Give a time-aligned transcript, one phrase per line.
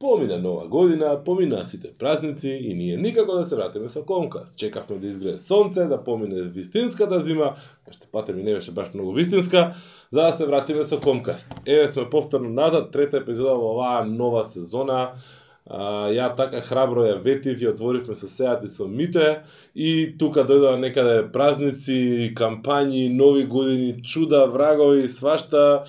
[0.00, 4.58] Помина нова година, помина сите празници и ние никако да се вратиме со Комкаст.
[4.58, 7.56] Чекавме да изгрее сонце, да помине вистинската зима,
[7.90, 9.74] што пате ми не беше баш многу вистинска,
[10.12, 11.50] за да се вратиме со Комкаст.
[11.66, 15.18] Еве сме повторно назад, трета епизода во оваа нова сезона.
[15.66, 19.42] А, ја така храбро ја ветив и отворивме со сеат и со Мите
[19.74, 25.82] и тука дојдоа некаде празници, кампањи, нови години, чуда, врагови, свашта.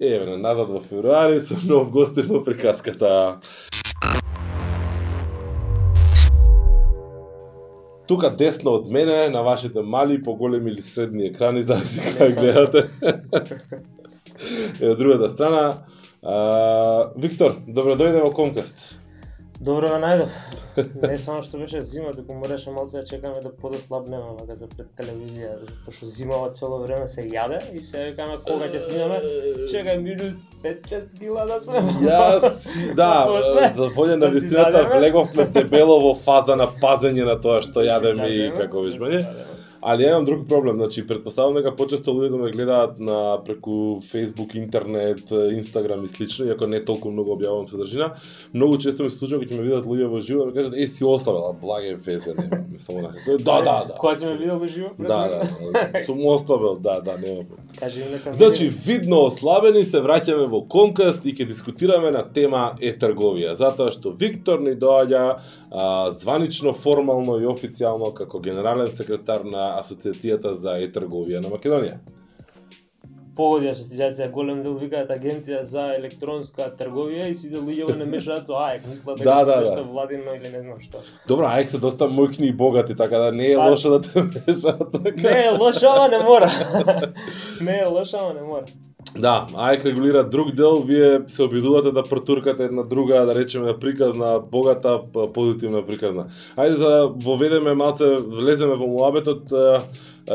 [0.00, 3.42] Еве, назад во февруари со нов гостин во приказката.
[8.08, 12.88] Тука десно од мене, на вашите мали, поголеми или средни екрани, зависи кај гледате.
[14.80, 15.84] Е, од другата страна,
[16.22, 18.72] а, Виктор, добро дојде во Комкаст.
[19.60, 20.36] Добро ме најдов.
[21.02, 24.88] Не само што беше зима, туку мораше малце да чекаме да подослабнеме вака за пред
[24.96, 25.50] телевизија,
[25.84, 29.18] пошто зимава цело време се јаде и се викаме кога ќе снимаме,
[29.68, 31.84] чекај минус 5-6 кила да сме.
[32.06, 32.48] Јас,
[32.96, 33.10] да,
[33.76, 38.32] за волја на Да вистината влеговме дебело во фаза на пазење на тоа што јадеме
[38.32, 39.49] и Дадеме, како да
[39.82, 44.00] Ali ја имам друг проблем, значи претпоставам дека почесто луѓе да ме гледаат на преку
[44.04, 48.12] Facebook, интернет, Instagram и слично, иако не толку многу објавувам содржина.
[48.54, 50.76] Многу често ми се случува кога ќе ме видат луѓе во живо, да ми кажат
[50.76, 53.94] е си оставила, благе везе нема, само на Да, да, да.
[53.98, 54.90] Кога си ме видел во живо?
[54.98, 57.44] Да, да, сум оставил, да, да, нема.
[57.80, 63.54] Кажи нека Значи, видно ослабени се враќаме во Комкаст и ќе дискутираме на тема е-трговија,
[63.56, 70.52] затоа што Виктор ни доаѓа а, званично, формално и официјално како генерален секретар на Асоциацијата
[70.52, 72.19] за е-трговија на Македонија.
[73.40, 78.58] Погоди асоцијација голем дел викаат агенција за електронска трговија и сите луѓе не мешаат со
[78.60, 79.88] АЕК, мислат дека Да, да, да, нешто да.
[79.88, 81.02] владино или не знам што.
[81.28, 84.22] Добро, ајк се доста мојкни и богати, така да не е Па- лошо да те
[84.46, 85.20] мешаат така.
[85.30, 86.50] Не е лошо, ама не мора.
[87.60, 88.64] не е лошо, ама не мора.
[89.18, 94.40] Да, АЕК регулира друг дел, вие се обидувате да протуркате една друга, да речеме, приказна,
[94.52, 95.00] богата,
[95.34, 96.26] позитивна приказна.
[96.56, 99.50] Ајде за да воведеме малце, влеземе во муабетот,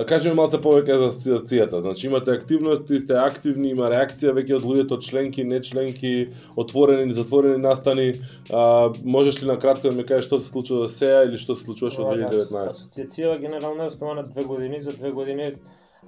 [0.03, 1.79] кажеме малце повеќе за асоциацијата.
[1.81, 6.13] Значи имате активности, сте активни, има реакција веќе од луѓето членки, не членки,
[6.57, 8.11] отворени, затворени настани.
[8.51, 11.63] А, можеш ли на кратко да ми кажеш што се случува сега или што се
[11.63, 12.75] случуваше во Ова, 2019?
[12.75, 15.53] Асоциацијава генерално е основана две години, за две години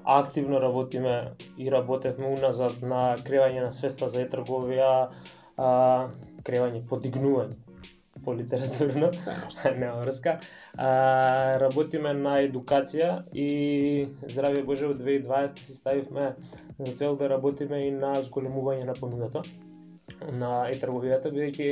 [0.03, 4.91] активно работиме и работевме уназад на креање на свеста за е-трговија,
[5.57, 5.72] а,
[6.44, 7.66] креање, подигнување
[8.27, 9.11] по литературно,
[9.79, 10.39] не врска.
[10.75, 10.89] А,
[11.63, 16.33] работиме на едукација и здравје Боже во 2020 си ставивме
[16.79, 19.45] за цел да работиме и на зголемување на понудата
[20.27, 21.69] на е-трговијата, бидејќи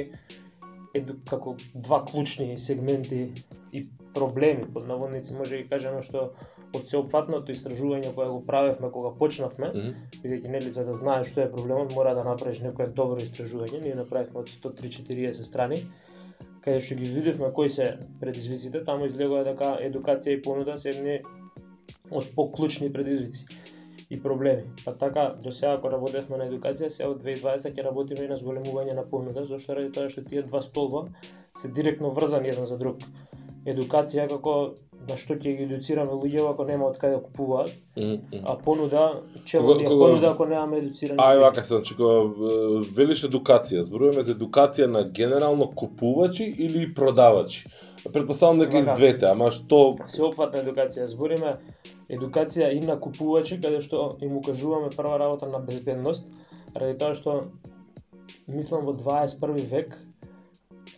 [0.95, 3.33] еду, како два клучни сегменти
[3.75, 3.83] и
[4.15, 6.29] проблеми, под наводници може да ги кажеме што
[6.75, 9.94] од сеопфатното истражување кое го правевме кога почнавме, Мгм.
[10.23, 13.95] бидејќи нели за да знаеш што е проблемот мора да направиш некое добро истражување, ние
[13.95, 15.83] направивме од 103-40 страни,
[16.65, 21.19] каде што ги видевме кои се предизвиците, таму излегува дека едукација и понуда се едни
[22.11, 23.45] од поклучни предизвици
[24.09, 24.63] и проблеми.
[24.85, 28.37] Па така, до сега кога работевме на едукација, сега од 2020 ќе работиме и на
[28.41, 31.05] зголемување на понуда, зашто ради тоа што тие два столба
[31.57, 32.97] се директно врзани еден за друг.
[33.65, 34.73] Едукација како
[35.09, 38.43] на што ќе ги едуцираме луѓе ако нема од каде да купуваат, Мгм, мгм.
[38.45, 41.17] а понуда, чего Кога- кога- понуда ако немаме едуцирани.
[41.19, 42.29] Ај вака се, значи кога
[42.95, 47.63] велиш едукација, зборуваме за едукација на генерално купувачи или продавачи.
[48.13, 51.05] Предпоставам дека из двете, ама што Сеопфатна едукација.
[51.05, 51.51] Збориме
[52.09, 56.25] едукација и на купувачи, каде што им укажуваме прва работа на безбедност,
[56.75, 57.43] ради тоа што
[58.47, 59.97] мислам во 21 век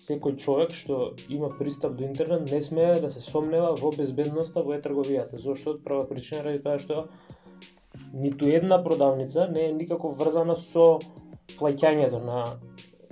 [0.07, 4.77] секој човек што има пристап до интернет не смее да се сомнева во безбедноста во
[4.77, 5.37] е-трговијата.
[5.37, 5.77] Зошто?
[5.83, 7.07] Прва причина ради тоа што
[8.13, 10.99] ниту една продавница не е никако врзана со
[11.57, 12.43] плаќањето на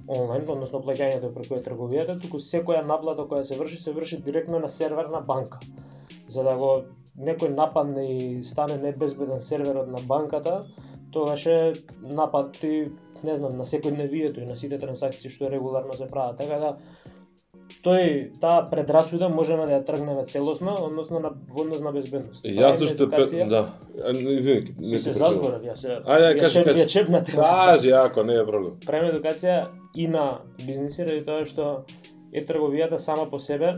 [0.07, 4.69] онлайн, односно плаќањето преку е-трговијата, туку секоја наплата која се врши, се врши директно на
[4.69, 5.59] сервер на банка.
[6.28, 6.72] За да го
[7.17, 10.59] некој нападне и стане небезбеден серверот на банката,
[11.16, 12.92] тогаш е напад и,
[13.24, 16.35] не знам, на секојдневието и на сите трансакции што регуларно се прават.
[16.41, 16.72] Така да,
[17.85, 22.44] тој таа предрасуда можеме да ја тргнеме целосно, односно на во однос на безбедност.
[22.44, 23.46] јас уште едукација.
[23.46, 23.64] пет, да.
[24.12, 26.00] Извини, не се зазборав, ја се.
[26.03, 26.84] Ајде, кажи, кажи.
[26.84, 27.32] Ја чепнате.
[27.32, 28.76] Кажи, ако не е проблем.
[28.85, 30.26] Правиме едукација и на
[30.66, 31.85] бизниси, ради тоа што
[32.34, 33.78] е трговијата сама по себе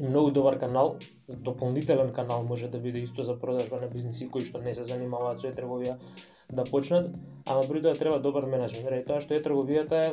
[0.00, 0.96] е многу добар канал,
[1.28, 5.40] дополнителен канал може да биде исто за продажба на бизниси кои што не се занимаваат
[5.40, 5.96] со е трговија
[6.52, 7.16] да почнат,
[7.46, 10.12] ама при тоа треба добар менеджмент, ради тоа што е трговијата е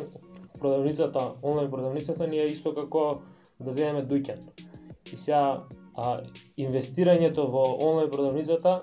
[0.59, 3.21] продавницата, онлайн продавницата ни е исто како
[3.59, 4.39] да земеме дуќан.
[5.13, 5.65] И сега
[5.95, 6.21] а,
[6.57, 8.81] инвестирањето во онлайн продавницата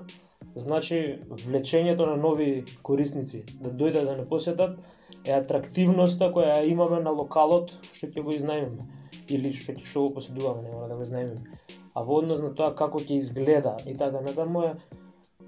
[0.57, 4.79] значи влечењето на нови корисници, да дојдат да не посетат,
[5.25, 8.85] е атрактивноста која ја имаме на локалот што ќе го изнајмиме
[9.29, 11.59] или што ќе што го поседуваме, не мора да го изнајмиме.
[11.95, 14.73] А во однос на тоа како ќе изгледа и така натаму е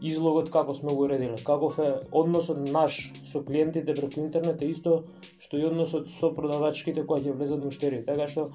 [0.00, 1.36] излогот како сме го уредиле.
[1.44, 5.02] Каков е односот наш со клиентите преку интернет е исто
[5.40, 8.04] што и односот со продавачките кои ќе влезат муштери.
[8.04, 8.46] Така што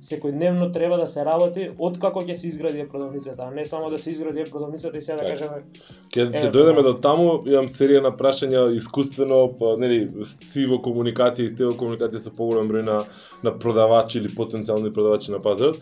[0.00, 3.98] секојдневно треба да се работи од како ќе се изгради продавницата, а не само да
[3.98, 5.32] се изгради продавницата и сега да Така.
[5.32, 5.62] кажеме
[6.08, 11.44] Ќе Е, ќе дојдеме до таму, имам серија на прашања искуствено, па, нели, стиво комуникација
[11.44, 12.98] и стиво комуникација со поголем број на
[13.42, 15.78] на продавачи или потенцијални продавачи на пазарот.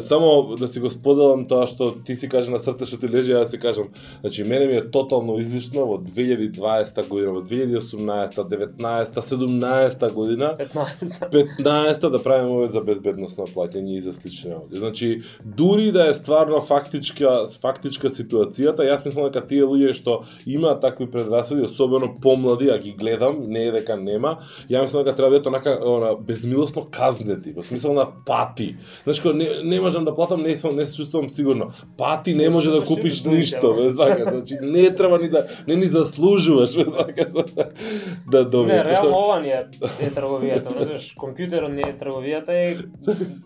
[0.00, 3.32] Само да си го споделам тоа што ти си кажа на срце што ти лежи,
[3.32, 3.88] ја да си кажам.
[4.20, 11.30] Значи мене ми е тотално излишно во 2020 година, во 2018, 19, 17 година 15
[11.30, 14.80] 15-та да правиме овој за безбедносно плаќање и за слични работи.
[14.80, 20.80] Значи, дури да е стварно фактичка фактичка ситуацијата, јас мислам дека тие луѓе што имаат
[20.80, 24.38] такви предрасуди, особено помлади, а ги гледам, не е дека нема,
[24.70, 28.76] ја мислам дека треба да бидат онака она безмилосно казнети, во смисла на пати.
[29.04, 31.72] Значи, не, не можам да платам, не сум не се чувствувам сигурно.
[31.96, 34.34] Пати не Не може да чувствуваш купиш сигурно, ништо, ве сакаш.
[34.34, 37.32] Значи, не треба ни да не ни заслужуваш, ве сакаш
[38.30, 38.84] да, добиеш.
[38.84, 39.66] Не, реално ова ни е,
[40.00, 42.76] е трговијата, не знаеш, компјутерот не е трговијата и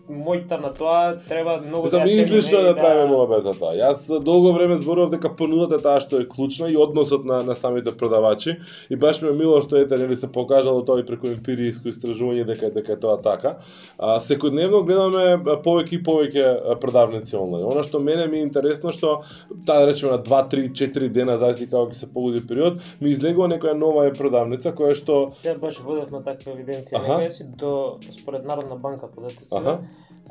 [0.09, 3.71] мојта на тоа треба многу Мислам, ја цениме излишно и да правиме мојабет за тоа.
[3.73, 7.55] Јас долго време зборував дека понудата е таа што е клучна и односот на, на
[7.55, 8.57] самите продавачи
[8.89, 12.45] и баш ми е мило што ете нели се покажало тоа и преку емпиријско истражување
[12.45, 13.57] дека дека е тоа така.
[13.97, 17.65] А, секојдневно гледаме повеќе и повеќе продавници онлайн.
[17.65, 19.23] Она што мене ми е интересно што
[19.65, 23.09] таа да речеме на 2, 3, 4 дена зависи како ќе се погоди период, ми
[23.09, 27.97] излегува некоја нова е продавница која што Сега баш водев на таква евиденција, си до
[28.21, 29.79] според Народна банка податоците, Аха.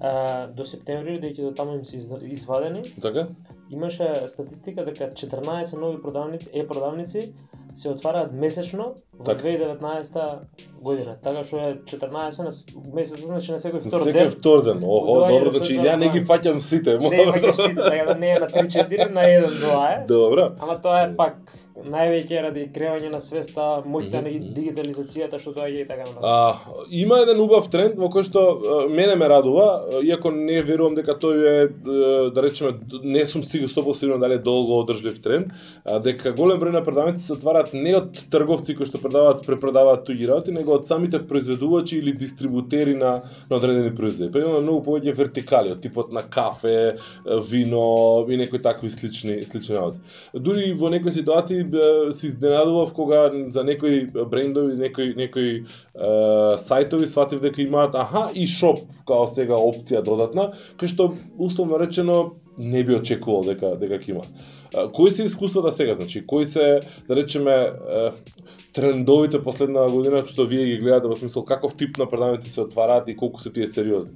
[0.01, 3.27] А, до септември бидејќи до таму им се из- извадени, така
[3.71, 7.33] имаше статистика дека 14 нови продавници, е продавници
[7.75, 9.43] се отвараат месечно во Така.
[9.43, 10.39] 2019
[10.81, 11.17] година.
[11.23, 12.51] Така што е 14 на
[12.95, 14.31] месец, значи на секој втор секој ден.
[14.31, 14.81] втор ден.
[14.81, 16.99] Доаѓа добро, значи ја не ги фаќам сите.
[16.99, 20.07] Не има ќе сите, така да не е на 3-4, на 1 2 е.
[20.07, 20.51] Добро.
[20.61, 21.37] Ама тоа е пак
[21.75, 24.53] највеќе ради креање на свеста, мојта Мгм, на мгм.
[24.55, 26.23] дигитализацијата што доаѓа и така натаму.
[26.23, 26.59] А,
[26.91, 29.67] има еден убав тренд во кој што а, мене ме радува,
[30.03, 34.45] иако не верувам дека тој е да речеме не сум сигурен 100% сигурен дали е
[34.45, 35.51] долго одржлив тренд,
[35.85, 40.07] а, дека голем број на продавници се отвараат не од трговци кои што продаваат препродаваат
[40.07, 44.31] туѓи работи, него од самите произведувачи или дистрибутери на, на одредени производи.
[44.31, 46.97] Па имаме многу повеќе вертикали, од типот на кафе,
[47.51, 49.99] вино и некои такви слични слични работи.
[50.35, 51.64] Дури во некои ситуации
[52.13, 55.65] се изненадував кога за некои брендови, некои некои е,
[56.61, 60.51] сајтови сватив дека имаат аха и шоп као сега опција додатна,
[60.81, 64.23] кај што условно речено не би очекувал дека дека ќе има.
[64.93, 68.11] Кои се искуствата сега, значи кои се да речеме е,
[68.75, 73.09] трендовите последна година што вие ги гледате во смисол каков тип на продавници се отвараат
[73.09, 74.13] и колку се тие сериозни?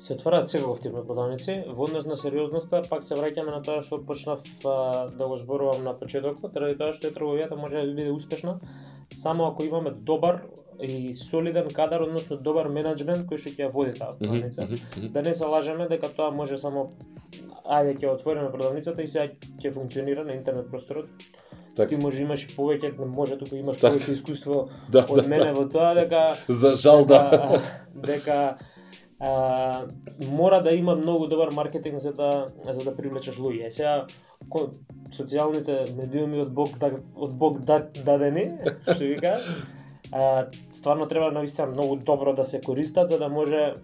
[0.00, 0.16] Се
[0.46, 1.64] секаков тип на продавници.
[1.68, 5.84] Во однос на сериозноста, пак се враќаме на тоа што почнав а, да го зборувам
[5.84, 8.56] на почетокот, ради тоа што е трговијата може да биде успешна
[9.14, 10.42] само ако имаме добар
[10.82, 14.68] и солиден кадар, односно добар менеджмент кој што ќе ја води таа продавница.
[15.12, 16.92] Да не се лажеме дека тоа може само
[17.64, 19.26] ајде ќе отвориме продавницата и сега
[19.60, 21.10] ќе функционира на интернет просторот.
[21.76, 21.88] Така.
[21.88, 25.68] Ти може имаш и повеќе, може туку имаш повеќе искуство Да, од да, мене во
[25.68, 27.30] тоа дека За жал да.
[27.30, 27.60] дека,
[27.94, 28.38] дека
[29.20, 29.86] а,
[30.28, 33.70] мора да има многу добар маркетинг за да за да привлечеш луѓе.
[33.70, 34.06] Сега
[35.12, 38.56] социјалните медиуми од Бог да, од Бог да, дадени,
[38.94, 39.56] што ви кажа,
[40.12, 43.74] а, стварно треба навистина многу добро да се користат за да може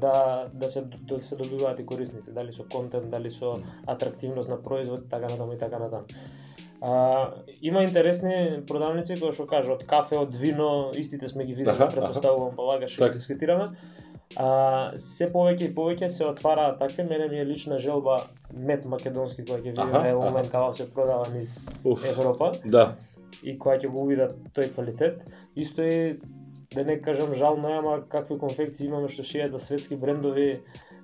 [0.00, 4.62] да да се да се добиваат и корисници, дали со контент, дали со атрактивност на
[4.62, 6.06] производ, така натаму и така натаму.
[6.80, 7.30] А,
[7.62, 12.54] има интересни продавници кои што кажа од кафе, од вино, истите сме ги видели, претпоставувам,
[12.54, 13.14] ќе Така.
[13.14, 13.66] дискутираме.
[14.36, 18.16] А, се повеќе и повеќе се отвараат такви, мене ми е лична желба
[18.54, 20.16] мед македонски кој ќе видиме аха.
[20.18, 21.52] онлайн како се продава низ
[21.84, 22.04] Уф.
[22.08, 22.94] Европа Да.
[23.42, 25.22] и која ќе го увидат тој квалитет.
[25.56, 26.16] Исто и
[26.74, 30.60] да не кажам жално е, ама какви конфекции имаме што шијат за светски брендови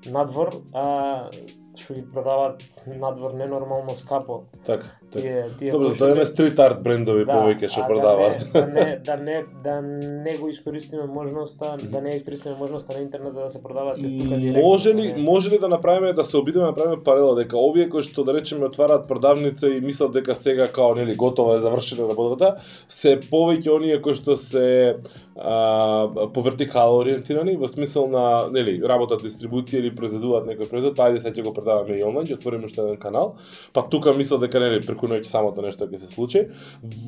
[0.06, 1.30] надвор, а
[1.78, 2.62] што ги продаваат
[2.98, 4.42] надвор ненормално скапо.
[4.66, 4.84] Така.
[5.12, 5.22] така.
[5.22, 8.46] Тие тие Добро, кои што тоа има не- стрит арт брендови повеќе што а продаваат.
[8.52, 13.02] Да не, да не, да не, да го искористиме можноста, да не искористиме можноста на
[13.02, 14.62] интернет за да се продаваат и тука директно.
[14.62, 15.22] Може ли не.
[15.22, 18.34] може ли да направиме да се обидеме да направиме паралела дека овие кои што да
[18.34, 22.56] речеме отвараат продавница и мислат дека сега као нели готова е завршена работата,
[22.88, 24.96] се повеќе оние кои што се
[25.40, 31.22] по вертикално ориентирани во смисол на нели работат дистрибуција или произведуваат некој производ, па ајде
[31.22, 33.34] сега ќе го продаваме и онлайн, ќе отвориме уште еден канал.
[33.72, 36.44] Па тука мислам дека нели преку ноќ самото нешто ќе се случи.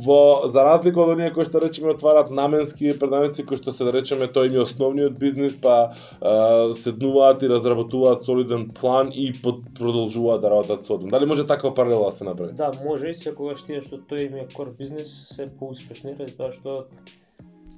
[0.06, 3.92] Во за разлика од оние кои што речеме отварат наменски продавници кои што се да
[3.92, 9.60] речеме тоа им е основниот бизнис, па а, седнуваат и разработуваат солиден план и под,
[9.78, 12.52] продолжуваат да работат со Дали може таква паралела да се направи?
[12.52, 16.52] Да, може и секогаш тие што тој им е кор бизнис се поуспешни, ради тоа
[16.52, 16.86] што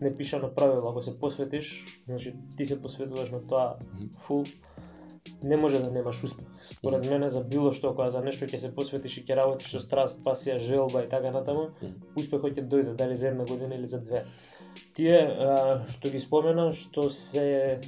[0.01, 3.77] не пиша на правила, ако се посветиш, значи ти се посветуваш на тоа
[4.21, 4.45] фул,
[5.43, 6.47] не може да немаш успех.
[6.63, 9.81] Според мене за било што кога за нешто ќе се посветиш и ќе работиш со
[9.81, 11.71] страст, пасија, желба и така натаму,
[12.17, 14.25] успехот ќе дојде дали за една година или за две.
[14.97, 17.81] Тие а, што ги спомена, што се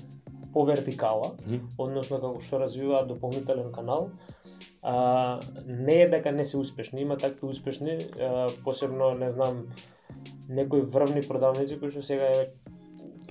[0.53, 1.35] по вертикала,
[1.79, 4.11] односно како што развиваат дополнителен канал,
[4.83, 9.67] а, не е дека не се успешни, има такви успешни, а, посебно не знам
[10.49, 12.47] некои врвни продавници кои што сега е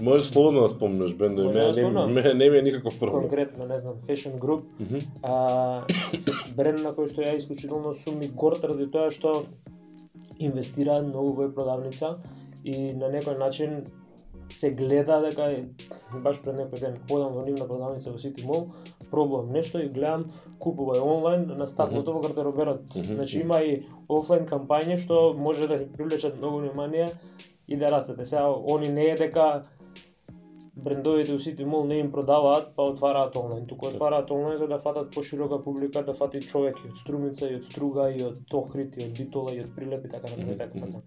[0.01, 3.22] Може слободно да спомнеш брендови, Може да не, не ми е никаков проблем.
[3.22, 4.98] конкретно, не знам, Fashion Group, Мгм.
[5.24, 5.84] а,
[6.17, 9.45] се бренд на кој што ја исклучително сум и горд ради тоа што
[10.39, 12.17] инвестираат многу во продавница
[12.63, 13.86] и на некој начин
[14.51, 15.48] се гледа дека
[16.24, 18.67] баш пред некој ден одам во нивна продавница во City Mall,
[19.12, 20.25] пробувам нешто и гледам
[20.59, 22.89] купувај онлайн на стаклото во гардероберот.
[22.95, 27.07] Значи има и офлайн кампањи што може да привлечат многу внимание
[27.67, 28.25] и да растете.
[28.25, 29.62] Сега они не е дека
[30.75, 33.65] брендовите у City Mall не им продаваат, па отвараат онлайн.
[33.65, 37.55] Туку отвараат онлайн за да фатат поширока публика, да фати човек и од Струмица, и
[37.55, 40.58] од Струга, и од Охрид, и од Битола, и од Прилеп и така натаму и
[40.58, 41.03] така натаму.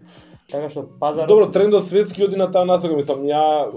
[0.51, 3.69] Така што пазарот Добро, трендот светски оди на таа насока, мислам, ја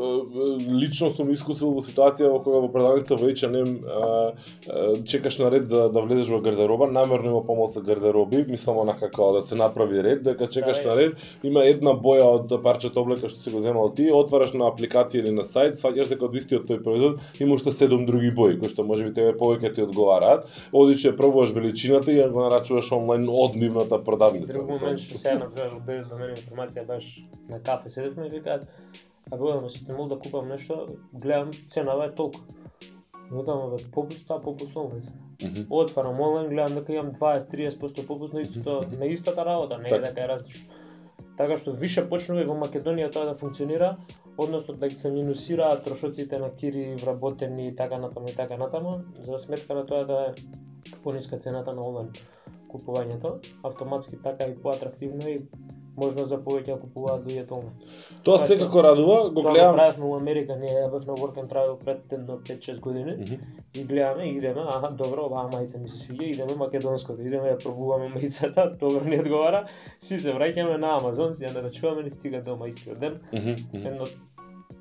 [0.71, 5.89] лично сум искусил во ситуација во кога во продавница во H&M чекаш на ред да,
[5.89, 10.23] да влезеш во гардероба, намерно има помалку гардероби, мислам онака како да се направи ред,
[10.23, 13.91] дека чекаш Да, на ред, има една боја од парчето облека што си го земал
[13.91, 17.73] ти, отвараш на апликација или на сајт, сваќаш дека од истиот тој производ има уште
[17.75, 20.47] седум други бои, кои што можеби тебе повеќе ти одговараат.
[20.71, 24.53] Одиш ја пробуваш величината и ја го нарачуваш онлайн од нивната продавница.
[24.53, 27.11] Друг момент што сега например дојде до мене информација баш
[27.49, 28.69] на кафе седевме и викаат
[29.31, 32.39] а бе одам сите мол да купам нешто, гледам ценава е толку.
[33.31, 35.01] Викам бе попуст, таа попуст онлайн.
[35.01, 35.13] се.
[35.43, 35.61] Мгм.
[35.69, 40.05] Отварам онлайн, гледам дека имам 20-30% попуст на истото, на истата работа, не е Така.
[40.05, 40.65] дека е различно.
[41.37, 43.95] Така што више почнува и во Македонија тоа да функционира,
[44.37, 48.93] односно да ги се минусираат трошоците на кири, вработени и така натаму и така натаму,
[49.19, 50.33] за сметка на тоа да е
[51.03, 52.11] пониска цената на онлайн
[52.71, 55.37] купувањето, автоматски така и поатрактивно и
[55.97, 57.21] можност за повеќе да купуваат
[57.51, 57.73] онлайн.
[58.23, 59.75] Тоа Тоа е секако радува, го Тоа гледам.
[59.75, 63.35] правевме во Америка, ние ја бевме work and travel пред едно 5-6 години Мгм.
[63.75, 67.63] и гледаме и идеме, аха, добро, оваа мајца ми се свиѓа, идеме македонското, идеме ја
[67.63, 69.63] пробуваме мајцата, добро ни одговара,
[69.99, 73.87] си се враќаме на Амазон, си ја нарачуваме, ни стига дома истиот ден, Мгм, мгм.
[73.87, 74.05] едно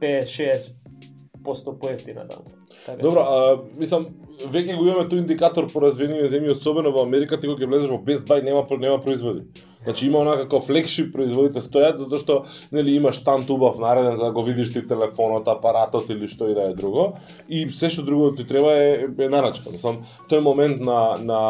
[0.01, 2.45] 5-6% поевтина таму.
[2.87, 4.07] Така, Добро, а, мислам,
[4.49, 7.91] веќе го имаме тој индикатор по развиени земји, особено во Америка, ти кога ќе влезеш
[7.91, 9.43] во Best Buy нема нема производи.
[9.85, 12.35] Значи има онака како флекшип производите стојат затоа што
[12.73, 16.55] нели имаш штанд убав нареден за да го видиш ти телефонот, апаратот или што и
[16.55, 17.17] да е друго
[17.49, 19.71] и се што друго ти треба е, е нарачка.
[19.73, 21.41] Мислам, тој момент на на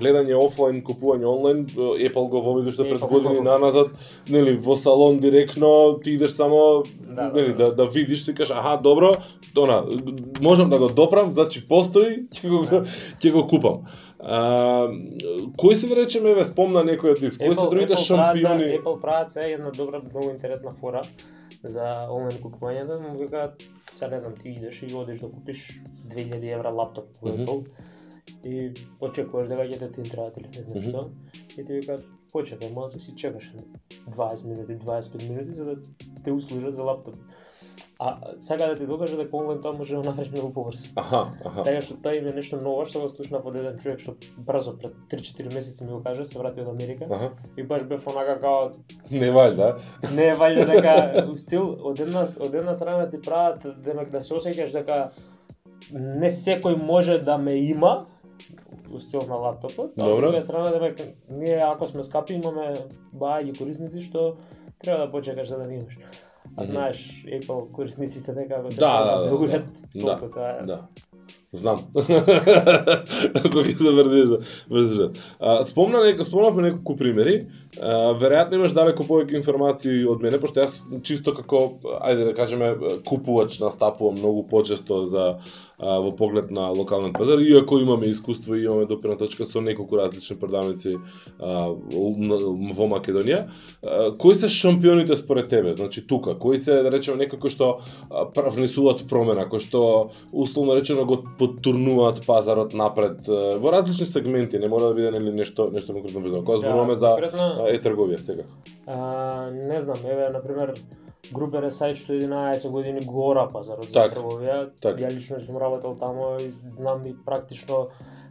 [0.00, 3.92] гледање офлайн, купување онлайн, Apple го воведе уште пред Apple години го- наназад,
[4.30, 6.82] нели во салон директно ти идеш само
[7.16, 9.16] Да, нели да, да, да видиш, си кажеш, аха, добро,
[9.56, 9.84] она,
[10.40, 12.84] можам да го допрам, значи постои, ќе го
[13.20, 13.84] ќе го купам.
[14.20, 14.88] А,
[15.56, 18.64] кои се да речеме, еве спомна некој од нив, кои се другите за- шампиони?
[18.74, 21.02] Apple прават се една добра, многу интересна фора
[21.62, 26.52] за онлайн купувањето, му викаат, сега не знам, ти идеш и одиш да купиш 2000
[26.52, 27.28] евра лаптоп во.
[27.28, 27.66] Apple
[28.44, 30.88] и очекуваш дека ќе те интересат или не знам Мгм.
[30.90, 31.10] што.
[31.58, 32.04] И ти викаат,
[32.34, 33.52] почекај малце си чекаш
[34.08, 35.74] 20 минути, 25 минути за да
[36.24, 37.14] те услужат за лаптоп.
[37.98, 40.88] А сега да ти докажа дека онлайн тоа може да направиш многу побрзо.
[40.96, 41.62] Аха, аха.
[41.62, 44.12] Така што тоа е нешто ново што го слушнав од еден човек што
[44.44, 47.30] брзо пред 3-4 месеци ми го кажа, се врати од Америка Аха.
[47.56, 48.70] и баш бев онака као
[49.10, 49.78] Не вајда.
[50.12, 54.34] не е валјда дека стил од една од една страна ти прават демек да се
[54.34, 55.10] осеќаш дека
[55.92, 58.04] не секој може да ме има
[58.92, 60.26] у стил на лаптопот, а од Добро.
[60.26, 61.00] друга страна демек
[61.30, 62.74] ние ако сме скапи имаме
[63.14, 64.36] бајаги корисници што
[64.78, 65.98] треба да почекаш за да не имаш.
[66.56, 70.00] А знаеш, Apple корисниците дека ако се Да, да, да, да, уред, да.
[70.00, 70.62] толку тоа е.
[70.66, 70.86] Да.
[71.52, 71.78] Знам.
[73.42, 75.10] Кога ќе се врзиш за
[75.68, 77.38] спомна неко, спомнавме неколку примери.
[77.80, 82.72] А, веројатно имаш далеку повеќе информации од мене, пошто јас чисто како, ајде да кажеме,
[83.06, 85.26] купувач настапувам многу почесто за
[85.78, 89.96] а, во поглед на локалниот пазар, иако имаме искуство и имаме допирна точка со неколку
[89.96, 90.96] различни продавници
[91.38, 93.46] а, во Македонија.
[93.84, 95.74] А, кои се шампионите според тебе?
[95.74, 97.80] Значи тука, кои се да речеме некои кои што
[98.36, 104.88] внесуваат промена, кои што условно речено го потурнуваат пазарот напред во различни сегменти, не мора
[104.88, 106.44] да биде нели нешто нешто конкретно врзано.
[106.44, 107.16] Кога да, зборуваме за
[107.68, 108.44] е трговија сега.
[108.86, 110.74] А, не знам, еве на пример
[111.32, 114.58] Групер е сајт што 11 години гора пазарот за трговија.
[114.82, 115.00] Так.
[115.00, 117.86] Ја лично сум работел тамо и знам и практично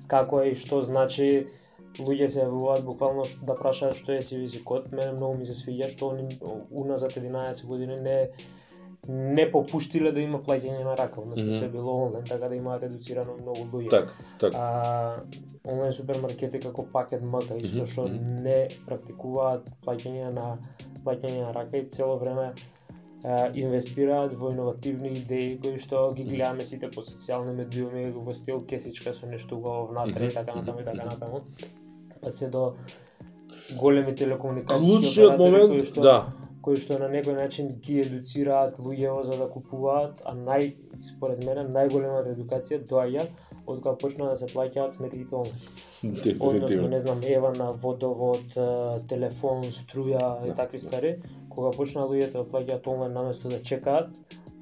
[0.08, 1.48] како е и што значи
[2.00, 4.92] луѓе се јавуваат буквално да прашаат што е CVC код.
[4.92, 6.28] Мене многу ми се свиѓа што они
[6.72, 8.20] уназад 11 години не
[9.08, 11.60] не попуштиле да има плаќање на рака, односно mm -hmm.
[11.60, 13.90] се било онлайн, така да имаат едуцирано многу луѓе.
[13.90, 14.08] Так,
[14.40, 14.54] так.
[14.56, 15.22] А,
[15.64, 18.42] онлайн супермаркети како пакет МК исто што mm -hmm.
[18.42, 20.58] не практикуваат плаќање на
[21.06, 22.54] плаќање на рака и цело време
[23.56, 29.14] инвестираат во иновативни идеи кои што ги гледаме сите по социјални медиуми во стил кесичка
[29.14, 31.42] со нешто убаво внатре и така натаму и така натаму.
[32.22, 32.76] Па се до
[33.78, 36.18] големи телекомуникации Клучниот момент, кои што да
[36.66, 40.72] кои што на некој начин ги едуцираат луѓето за да купуваат, а нај
[41.06, 43.28] според мене најголемата едукација доаѓа
[43.66, 45.62] од кога почна да се плаќаат сметките онлайн.
[46.40, 48.58] Односно, не знам, ева на водовод,
[49.10, 51.14] телефон, струја и да, такви да.
[51.56, 54.10] Кога почна луѓето да плаќаат онлайн наместо да чекаат,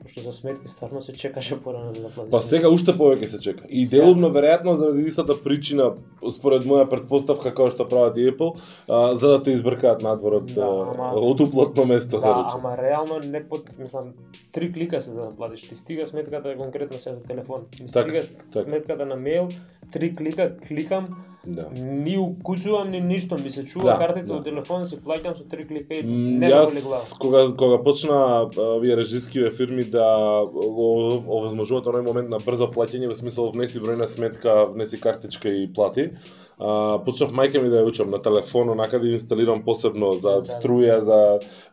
[0.03, 2.31] пошто за сметки стварно се чекаше порано за да платиш.
[2.31, 3.67] Па сега уште повеќе се чека.
[3.69, 5.93] И делумно веројатно заради истата причина,
[6.35, 8.53] според моја предпоставка како што прават и Apple,
[8.89, 12.75] а, за да те избркаат надвор од да, ама, од уплатно место да, за ама
[12.77, 14.13] реално не под, мислам,
[14.51, 15.67] три клика се за да платиш.
[15.67, 17.65] Ти стига сметката конкретно се за телефон.
[17.79, 18.21] Ми так, стига
[18.53, 18.67] так.
[18.67, 19.53] сметката на мејл,
[19.91, 21.15] три клика, кликам,
[21.47, 21.65] Да.
[21.81, 24.39] Ни укуцувам ни ништо, ми се чува да, картица да.
[24.39, 26.03] од телефон, си плаќам со три клика и
[26.39, 27.17] не Јас.
[27.19, 30.07] Кога кога почна овие режискиве фирми да
[30.47, 36.13] овозможуваат оној момент на брзо плаќање во смисол внеси бројна сметка, внеси картичка и плати,
[36.59, 40.47] а, почнав мајка ми да ја учам на телефон, онака да инсталирам посебно за да,
[40.47, 41.19] струја, за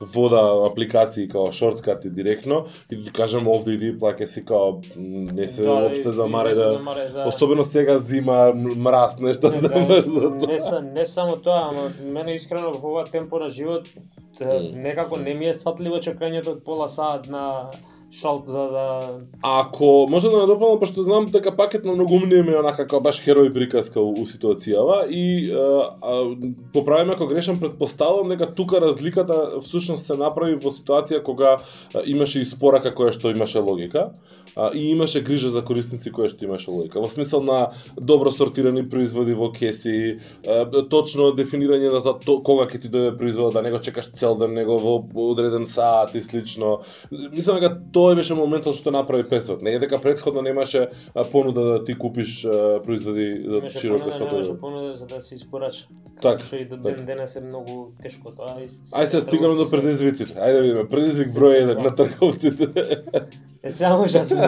[0.01, 5.63] вода, апликации као шорткати директно и да кажам овде иди плаке си као не се
[5.63, 6.77] да, опште замаре да,
[7.09, 7.25] за...
[7.25, 10.59] особено сега зима, мраз, нешто да, да, не,
[10.95, 13.89] не само тоа, ама мене искрено во ова темпо на живот
[14.73, 17.71] некако не ми е сватливо чекањето од пола саат на
[18.11, 19.01] шалт за да
[19.43, 23.53] Ако може да надополнам пошто знам дека пакетно многу умнее ме онака како баш херој
[23.55, 26.17] приказка у, у ситуацијава и а, а,
[26.73, 31.57] поправиме ако грешам предпоставам дека тука разликата всушност се направи во ситуација кога
[32.05, 34.11] имаше испорака која што имаше логика
[34.57, 37.01] а, и имаше грижа за корисници која што имаше логика.
[37.01, 42.83] Во смисол на добро сортирани производи во кеси, а, точно дефинирање за то, кога ќе
[42.83, 44.99] ти дојде производ, да не го чекаш цел ден, него во
[45.31, 46.81] одреден саат и слично.
[47.11, 49.63] Мислам дека тоа беше моментот што направи Песот.
[49.63, 50.89] Не е дека предходно немаше
[51.33, 52.47] понуда да ти купиш
[52.85, 54.35] производи за имаше широко стока.
[54.35, 55.87] Немаше понуда за да се испорача.
[56.23, 56.41] Так.
[56.41, 58.59] Што и до ден денес е многу тешко тоа.
[58.59, 60.35] Ај се стигаме до предизвиците.
[60.35, 62.69] Ајде да видиме предизвик број 1 на трговците.
[63.63, 64.40] Е да сме.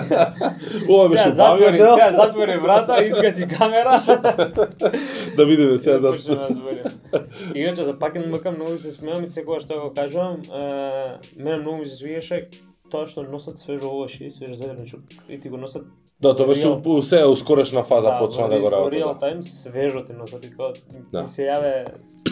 [0.90, 4.02] Ова беше затвори, сега затвори врата, изгаси камера.
[5.37, 6.83] да видиме сега да затвори.
[7.55, 10.42] Иначе за пакен мка многу се смеам и секогаш што го кажувам,
[11.37, 12.48] мене многу ми се свиеше
[12.92, 15.87] тоа што носат свежо овошје и свеж зеленчук и ти го носат
[16.20, 16.68] Да, тоа беше
[17.09, 18.96] се ускорешна фаза да, почна да го работи.
[18.96, 20.72] Во реал тайм свежо ти носат и кога
[21.12, 21.24] да.
[21.28, 21.72] се јаве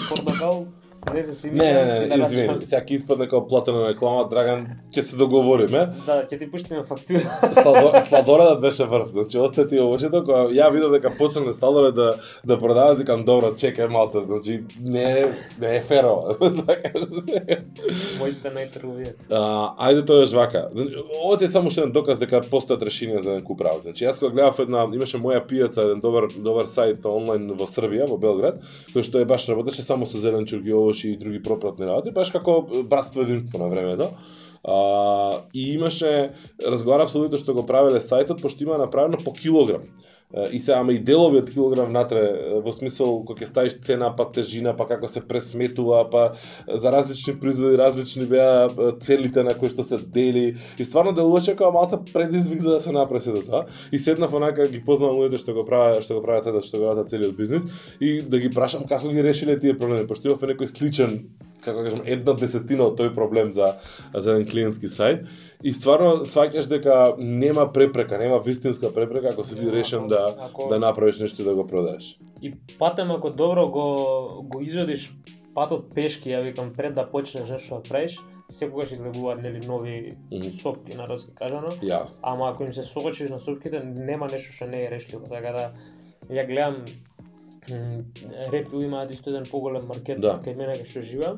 [0.09, 0.66] портокал
[1.14, 5.02] Не се си Не, не, не, извини, сега ќе испадне како платена реклама, Драган, ќе
[5.08, 5.86] се договориме.
[6.06, 7.24] Да, ќе ти пуштиме фактура.
[8.08, 12.10] Сладоредот беше врв, значи остаја ти овочето, кога ја видов дека почна сладолед да
[12.44, 16.36] да продава, викам добро, чекај малку, значи не не е феро.
[18.20, 19.14] Моите најтрговија.
[19.30, 19.40] А,
[19.88, 20.66] ајде тоа е жвака.
[21.24, 23.88] Ова е само еден доказ дека постојат решенија за да куп работа.
[23.88, 28.06] Значи јас кога гледав една имаше моја пијаца, еден добар добар сајт онлайн во Србија,
[28.10, 28.60] во Белград,
[28.92, 32.31] кој што е баш работеше само со зеленчук и Милош и други пропратни работи, баш
[32.31, 33.96] како братство единство на времето.
[33.96, 34.11] Да?
[34.64, 36.29] А, и имаше,
[36.66, 39.81] разговарав со луѓето што го правеле сајтот, пошто има направено по килограм.
[40.53, 44.29] И се ама и делови од килограм натре во смисол кога ќе ставиш цена, па
[44.31, 46.23] тежина, па како се пресметува, па
[46.71, 48.69] за различни производи, различни беа
[49.03, 50.55] целите на кои што се дели.
[50.79, 53.64] И стварно делуваше како малку предизвик за да се направи сето тоа.
[53.90, 56.87] И седнав онака ги познавам луѓето што го прават, што го прават сега, што го
[56.87, 57.66] прават целиот бизнис
[57.99, 61.19] и да ги прашам како ги решиле тие проблеми, пошто имав некој сличен
[61.64, 63.75] како да кажам, една десетина од тој проблем за,
[64.14, 65.27] за еден клиентски сајт.
[65.64, 70.68] И стварно сваќаш дека нема препрека, нема вистинска препрека ако си ти решен да ако...
[70.68, 72.18] да направиш нешто и да го продадеш.
[72.42, 73.85] И патем ако добро го
[74.44, 75.12] го изодиш
[75.55, 78.18] патот пешки, ја викам, пред да почнеш нешто да правиш,
[78.49, 80.49] секогаш излегуваат нели нови Мгм.
[80.62, 82.16] сопки народски кажано, Јасно.
[82.23, 85.70] ама ако им се соочиш на сопките, нема нешто што не е решливо, така да
[86.35, 86.85] ја гледам
[88.53, 90.40] Рептил имаат исто еден поголем маркет Да.
[90.42, 91.37] кај мене кај што живеам,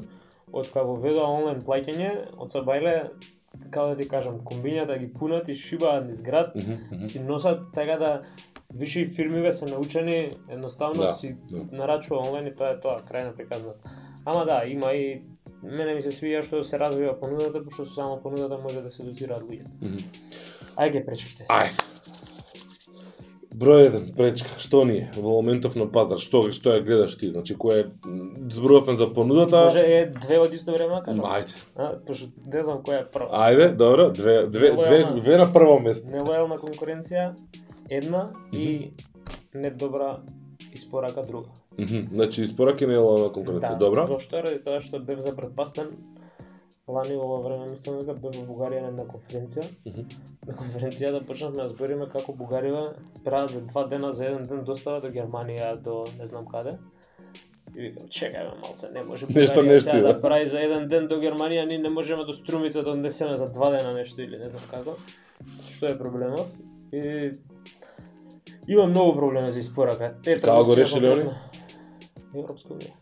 [0.52, 3.10] од кога го ведоа онлайн плаќање, од Сабајле,
[3.70, 7.02] како да ти кажам, комбињата ги пунат и шибаат низ град, Мгм, мгм.
[7.02, 8.22] си носат така да
[8.74, 11.76] виши фирмиве се научени едноставно Да, си да.
[11.76, 13.90] нарачува онлайн и тоа е тоа, крај на приказната.
[14.24, 15.22] Ама да, има и
[15.62, 19.42] мене ми се свија што се развива понудата, пошто само понудата може да се едуцираат
[19.42, 19.70] луѓето.
[19.82, 19.96] Мгм.
[20.76, 21.52] Ајде пречките се.
[21.52, 22.01] Ајде.
[23.58, 27.30] Број еден, пречка, што ни е во моментов на пазар, што што ја гледаш ти,
[27.30, 27.84] значи кој е
[28.50, 29.64] зборувавме за понудата.
[29.66, 31.24] Може е две од исто време, кажам.
[31.24, 31.52] Ајде.
[31.76, 33.28] А, пошто не знам која е прва.
[33.48, 35.20] Ајде, добро, две две две Нелојална.
[35.20, 36.08] две на прво место.
[36.08, 37.32] Нелојална конкуренција
[37.90, 38.92] една и
[39.54, 40.20] недобра
[40.72, 41.48] испорака друга.
[41.78, 42.08] Мгм.
[42.12, 44.06] Значи испораки не е лојална конкуренција, Да, добро?
[44.06, 44.42] Зошто?
[44.42, 45.86] Ради тоа што бев запретпастен
[46.88, 49.64] лани во ова време мислам дека бев во Бугарија на една конференција.
[49.86, 50.06] Мгм.
[50.46, 52.82] На конференцијата почнавме да збориме како Бугариве
[53.24, 56.78] прават за два дена за еден ден достава до Германија, до не знам каде.
[57.76, 60.08] И викам, чекај ме малце, не може Нешто Бугарија не сега штива.
[60.08, 63.46] да прави за еден ден до Германија, ние не можеме до Струмица да однесеме за
[63.46, 64.96] два дена нешто или не знам како.
[65.70, 66.46] Што е проблемот?
[66.92, 67.30] И
[68.68, 70.14] има многу проблеми за испорака.
[70.22, 71.30] Те Како го решиле они?
[72.34, 72.92] Европска унија.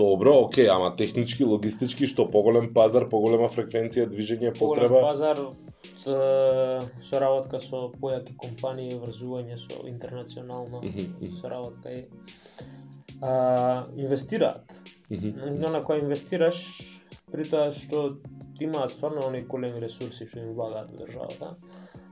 [0.00, 5.00] Добро, окей, ама технички, логистички, што поголем пазар, поголема фреквенција, движење, Поголем потреба.
[5.04, 5.40] пазар,
[6.08, 11.34] е, соработка со појаки компании, врзување со интернационално Мгм, мгм.
[11.36, 12.06] соработка и
[13.20, 14.64] а, инвестираат.
[15.10, 15.60] Мгм.
[15.60, 16.62] На, на која инвестираш,
[17.30, 18.08] при тоа што
[18.60, 21.56] имаат стварно оние големи ресурси што им влагаат во државата,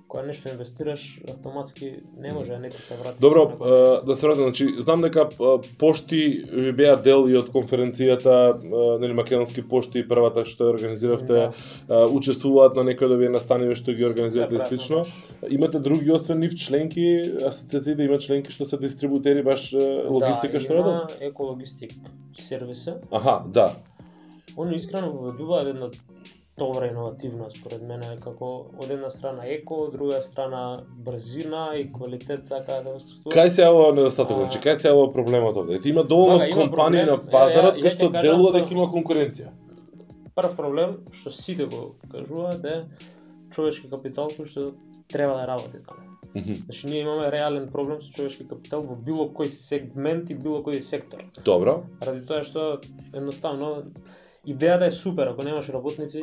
[0.08, 3.20] кога нешто инвестираш, автоматски не може да не ти се врати.
[3.20, 5.28] Добро, некој- е, да се вратам, значи знам дека
[5.78, 8.56] пошти ви беа дел и од конференцијата,
[9.00, 11.52] нели македонски пошти првата што ја организиравте, Да.
[11.90, 15.04] е, учествуваат на некои од овие настаниви што ги организирате и Се слично.
[15.50, 17.04] Имате други освен нив членки,
[17.46, 19.72] асоциациите имаат членки што се дистрибутери баш
[20.08, 21.18] логистика да, што има радат?
[21.20, 21.90] екологистик
[22.34, 22.96] сервиса.
[23.12, 23.72] Аха, да.
[24.56, 25.90] Они искрено воведуваат една
[26.58, 28.48] добра иновативна според мене како
[28.82, 30.62] од една страна еко, од друга страна
[31.06, 33.34] брзина и квалитет така да воспоставува.
[33.36, 34.40] Кај се јавува недостаток, А.
[34.42, 35.74] значи кај се јавува проблемот овде?
[35.76, 37.24] Ете има доволно има компании проблем.
[37.24, 39.48] на пазарот ја што делува дека има конкуренција.
[40.34, 42.84] Прв проблем што сите го кажуваат е
[43.50, 44.72] човечки капитал кој што
[45.08, 46.04] треба да работи таму.
[46.34, 46.54] Мгм.
[46.54, 50.80] Значи ние имаме реален проблем со човечки капитал во било кој сегмент и било кој
[50.80, 51.24] сектор.
[51.44, 51.82] Добро.
[52.02, 52.80] Ради тоа што
[53.14, 53.84] едноставно
[54.46, 56.22] идејата е супер, ако немаш работници,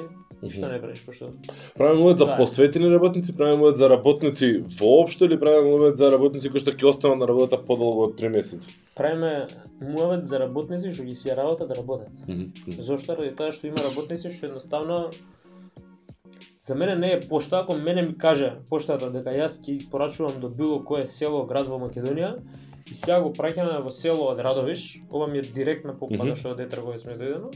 [0.50, 1.30] што не правиш, пошто
[1.76, 2.38] Правиме мовет за Да.
[2.38, 6.86] посветени работници, правиме мовет за работници воопшто или правиме мовет за работници кои што ќе
[6.88, 8.68] останат на работа подолго од 3 месеци?
[8.96, 9.48] правиме
[9.82, 12.10] муавет за работници што ги си ја работат да работат.
[12.28, 12.82] Мгм, мгм.
[12.84, 13.16] Зошто?
[13.16, 15.10] Ради тоа што има работници што едноставно
[16.62, 20.50] за мене не е пошта, ако мене ми каже поштата дека јас ќе испорачувам до
[20.50, 22.40] било кое село, град во Македонија,
[22.92, 26.36] и сега го праќаме во село од Радовиш, ова ми е директна покана Мгм.
[26.36, 27.52] што од Етрговец ми е дојдено,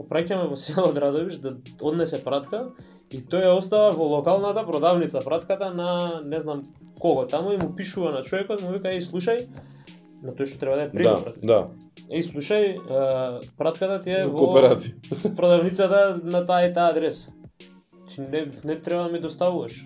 [0.00, 1.52] го праќаме во село од Радовиш да
[1.84, 2.70] однесе пратка
[3.12, 6.62] и тој ја остава во локалната продавница пратката на не знам
[7.00, 9.44] кого таму и му пишува на човекот, му вика еј слушај,
[10.22, 11.34] на тој што треба да е Да, приготвен.
[11.42, 11.60] да.
[12.10, 15.36] Еј слушај, е, пратката ти е во Кооперација.
[15.36, 17.28] продавницата на таа и таа адреса.
[18.08, 19.84] Ти не, не треба да ми доставуваш.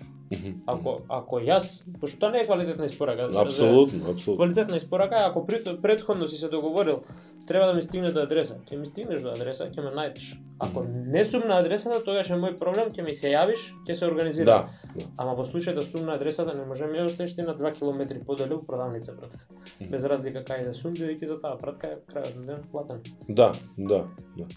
[0.65, 3.69] Ако ако јас, пошто тоа не е квалитетна испорака, да се разбере.
[3.69, 4.35] Апсолутно, апсолутно.
[4.35, 7.01] Квалитетна испорака е ако пред, предходно си се договорил,
[7.47, 8.57] треба да ми стигне до адреса.
[8.65, 10.33] Ќе ми стигнеш до адреса, ќе ме најдеш.
[10.59, 14.09] Ако не сум на адресата, тогаш е мој проблем, ќе ми се јавиш, ќе се
[14.09, 14.45] организира.
[14.45, 15.05] Да, да.
[15.21, 17.77] Ама во случај да сум на адресата, не може ми ја оставиш ти на 2
[17.77, 19.45] километри подале у продавница пратката.
[19.81, 19.91] Мгм.
[19.91, 23.03] Без разлика кај да сум, бидејќи за таа пратка е крајот на ден платен.
[23.29, 24.05] Да, да,
[24.37, 24.47] да.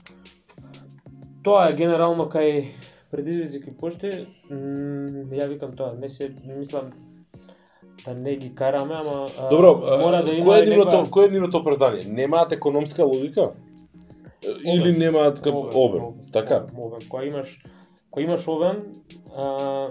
[1.45, 2.71] Тоа е генерално кај
[3.11, 4.11] предизвици пошти,
[4.51, 6.93] м, ја викам тоа, не се мислам
[8.05, 11.27] да не ги караме, ама а, Добро, мора да има кој е нивното, некоја кој
[11.27, 12.05] е нивното оправдание?
[12.05, 13.51] Немаат економска логика?
[14.65, 14.99] Или Обем.
[14.99, 15.55] немаат кап...
[15.75, 16.57] обем, така?
[16.57, 17.09] Обем, обем.
[17.09, 17.59] Кога имаш
[18.11, 18.93] кога имаш обем,
[19.37, 19.89] а,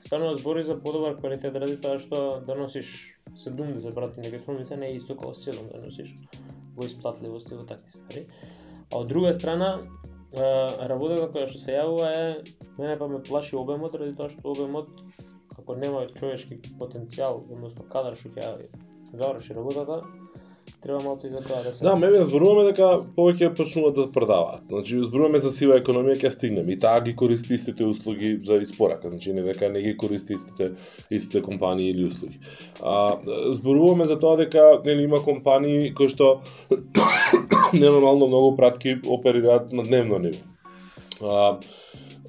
[0.00, 4.92] стварно збори за подобар квалитет ради тоа што да носиш 70 братки некој спомница не
[4.92, 6.14] е исто како 7 да носиш
[6.76, 8.26] во исплатливост и во такви ствари.
[8.92, 12.26] А од друга страна, а, работата која што се јавува е
[12.78, 14.88] мене па ме плаши обемот ради тоа што обемот
[15.56, 18.68] како нема човечки потенцијал, односно кадар што ќе
[19.16, 20.02] заврши работата,
[20.82, 24.62] треба малце и за тоа да се Да, ме зборуваме дека повеќе почнуваат да продаваат.
[24.68, 29.10] Значи зборуваме за сива економија ќе стигнеме и таа ги користи истите услуги за испорака,
[29.10, 30.70] значи не дека не ги користи истите
[31.10, 32.38] истите компании или услуги.
[32.82, 33.18] А
[33.52, 36.38] зборуваме за тоа дека нели има компании кои што
[37.72, 40.38] ненормално многу пратки оперираат на дневно ниво.
[41.22, 41.58] А,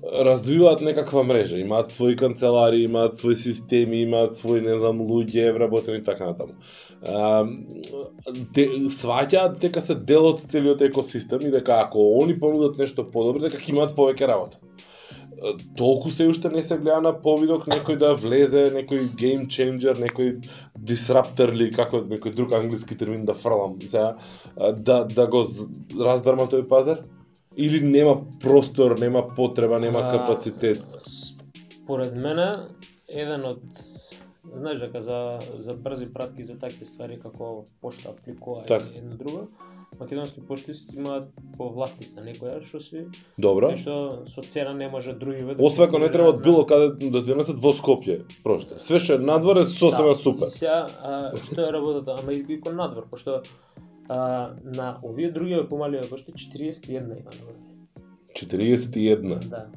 [0.04, 6.00] развиваат некаква мрежа, имаат своји канцелари, имаат своји системи, имаат своји, не знам, луѓе вработени
[6.00, 6.56] и така натаму.
[8.56, 13.44] Де, сваќаат дека се дел од целиот екосистем и дека ако они понудат нешто подобро,
[13.48, 14.58] дека ќе имаат повеќе работа.
[15.78, 20.36] Толку се уште не се гледа на повидок некој да влезе, некој game changer, некој
[20.76, 24.16] disruptor или како некој друг англиски термин да фрлам, сега,
[24.78, 25.46] да, да го
[26.00, 27.04] раздрма тој пазар?
[27.58, 30.84] Или нема простор, нема потреба, нема капацитет?
[31.84, 32.50] Според мене,
[33.10, 33.64] еден од
[34.56, 38.86] знаеш дека за за брзи пратки за такви ствари како пошта апликува Така.
[38.96, 39.48] и едно друго,
[40.00, 43.06] македонски пошти имаат повластица некоја што си
[43.38, 43.72] Добро.
[43.72, 47.24] нешто со цена не може други да Освен ако не треба од било каде да
[47.24, 48.80] ти донесат во Скопје, прошто.
[48.80, 50.48] Све што е надвор е сосема супер.
[50.48, 53.42] И сега, а, што е работата, ама и кон надвор, пошто
[54.10, 57.54] а, на овие други помали пошти 41 има надвор.
[58.36, 59.50] 41.
[59.50, 59.68] Да.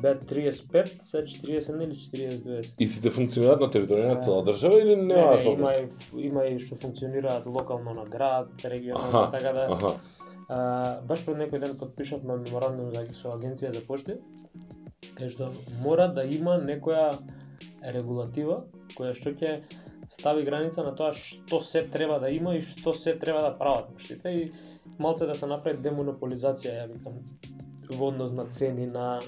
[0.00, 2.74] Беа 35, сега 41 или 42.
[2.78, 5.88] И сите функционираат на територија на цела држава или Не, немаат не, има и,
[6.26, 9.66] има и што функционираат локално на град, регионално, така да.
[9.70, 9.94] Аха.
[10.48, 10.58] А,
[11.08, 14.20] баш пред некој ден подпишавме меморандум за со агенција за пошти,
[15.16, 15.50] кај што
[15.82, 17.16] мора да има некоја
[17.82, 18.60] регулатива
[18.96, 19.56] која што ќе
[20.08, 23.90] стави граница на тоа што се треба да има и што се треба да прават
[23.92, 24.44] поштите и
[25.02, 27.18] малце да се направи демонополизација, ја викам,
[27.90, 29.18] во однос на цени на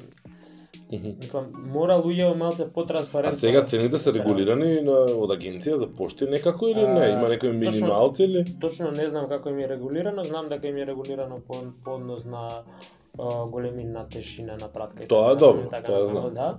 [0.93, 1.09] Мгм.
[1.21, 3.39] мислам мора луѓе малце А потранспарентно.
[3.39, 7.09] сега цените се да се регулирани на, од агенција за пошти некако или А, не?
[7.13, 8.45] Има некои минималци или?
[8.61, 12.25] Точно не знам како им е регулирано, знам дека им е регулирано по, по однос
[12.25, 12.49] на
[13.19, 15.03] а, големина, тешина на пратка.
[15.05, 16.35] и Тоа е така добро, тоа знам.
[16.35, 16.59] Да.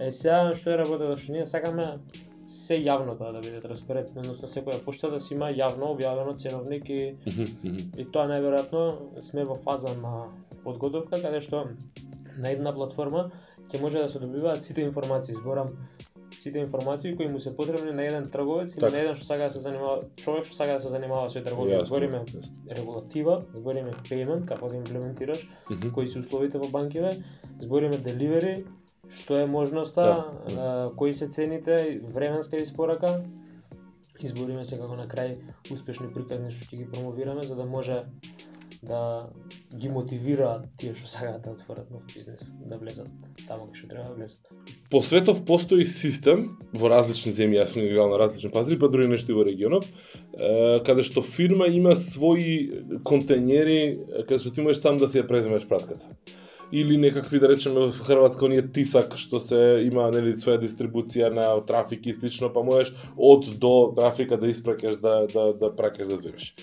[0.00, 1.98] Е сега што е работата што ние сакаме
[2.46, 6.88] се јавно тоа да биде транспарентно, односно секоја пошта да си има јавно објавено ценовник
[6.88, 7.16] и.
[7.98, 10.28] И тоа најверојатно сме во фаза на
[10.64, 11.64] подготовка каде што
[12.38, 13.30] на една платформа
[13.68, 15.66] ќе може да се добиваат сите информации, зборам
[16.38, 18.92] сите информации кои му се потребни на еден трговец или Така.
[18.92, 21.84] на еден што сака да се занимава човек што сака да се занимава со трговија.
[21.86, 22.24] Збориме
[22.70, 25.90] регулатива, збориме payment како да имплементираш, Мгм.
[25.92, 27.10] кои се условите во банкиве,
[27.58, 28.64] збориме delivery,
[29.08, 30.60] што е можноста, Да.
[30.60, 33.22] а, кои се цените, временска испорака,
[34.20, 35.36] избориме се како на крај
[35.72, 38.02] успешни приказни што ќе ги промовираме за да може
[38.86, 39.28] да
[39.74, 43.10] ги мотивираат тие што сакаат да отворат нов бизнес, да влезат
[43.46, 44.48] таму кај што треба да влезат.
[44.90, 49.08] По светов постои систем во различни земји, јас сум играл на различни пазари, па други
[49.08, 49.84] нешто и во регионов,
[50.86, 55.68] каде што фирма има своји контейнери каде што ти можеш сам да си ја преземеш
[55.68, 56.04] пратката.
[56.72, 61.52] Или некакви, да речеме, во Хрватска оние тисак, што се има нели своја дистрибуција на
[61.66, 66.18] трафик и слично, па можеш од до трафика да испраќаш да да да праќаш да
[66.18, 66.54] земеш.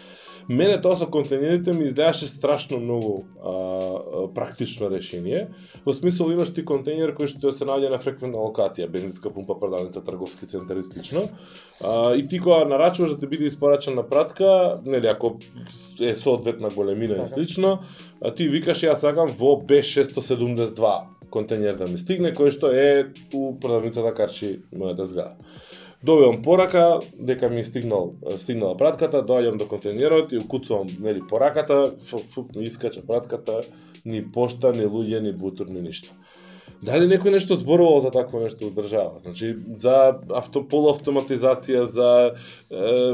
[0.49, 5.47] Мене тоа со контењерите ми изгледаше страшно многу а, практично решение.
[5.85, 10.03] Во смисол имаш ти контењер кој што се наоѓа на фреквентна локација, бензинска пумпа, продавница,
[10.03, 11.23] трговски центар и слично.
[11.81, 15.37] А, и ти кога нарачуваш да ти биде испорачена пратка, нели ако
[15.99, 17.35] е соодветна големина и Така.
[17.35, 17.79] слично,
[18.21, 23.55] а ти викаш ја сакам во B672 контењер да ми стигне, кој што е у
[23.59, 25.37] продавницата Карши мојата зграда.
[26.03, 32.25] Добивам порака дека ми стигнал стигнала пратката, доаѓам до контејнерот и укуцувам нели пораката, фуп,
[32.33, 33.61] фуп ми искача пратката,
[34.05, 36.11] ни пошта, ни луѓе, ни бутур, ни ништо.
[36.83, 39.21] Дали некој нешто зборувал за такво нешто во држава?
[39.23, 42.09] Значи за авто полуавтоматизација, за
[42.67, 43.07] е,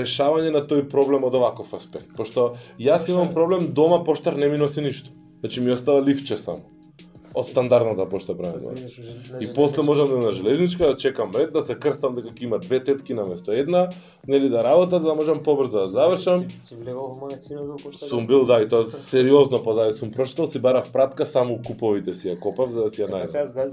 [0.00, 2.14] решавање на тој проблем од оваков аспект.
[2.16, 5.12] Пошто јас имам проблем дома поштар не ми носи ништо.
[5.40, 6.64] Значи ми остава лифче само.
[7.34, 8.74] Од стандардната пошта правиме.
[9.40, 12.58] И после можам да на железничка да чекам ред, да се крстам дека ќе има
[12.58, 13.88] две тетки на место една,
[14.28, 16.50] нели да работат, за да можам побрзо да завршам.
[16.50, 18.06] Си, си влегол во магазинот во пошта.
[18.06, 22.28] Сум бил, да, и тоа сериозно позади сум прочитал, си барав пратка, само куповите си
[22.28, 23.54] ја копав за да си ја Така, најдам.
[23.54, 23.70] да,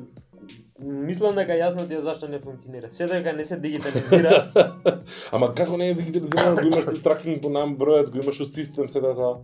[0.80, 2.90] Мислам дека јасно ти е зашто не функционира.
[2.90, 4.46] Се дека не се дигитализира,
[5.32, 8.88] Ама како не е дигитализирано, го имаш тракинг по нам бројот, го имаш у систем
[8.88, 9.40] се да тоа.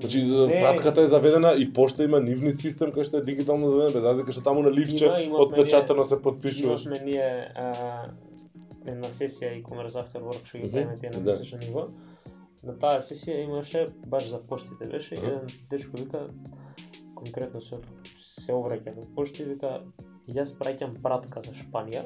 [0.00, 0.60] Значи Не.
[0.60, 4.32] пратката е заведена и пошта има нивни систем кој што е дигитално заведен без разлика
[4.32, 6.84] што таму на ливче отпечатано се подпишуваш.
[6.84, 8.06] имавме ние а,
[8.86, 11.30] една сесија и Work што ги правиме тие на да.
[11.32, 11.88] месечно ниво.
[12.64, 15.26] На таа сесија имаше баш за поштите беше Аха.
[15.26, 16.28] еден дечко вика
[17.14, 17.76] конкретно се
[18.16, 19.80] се обраќа во пошти вика
[20.30, 22.04] јас праќам пратка за Шпанија.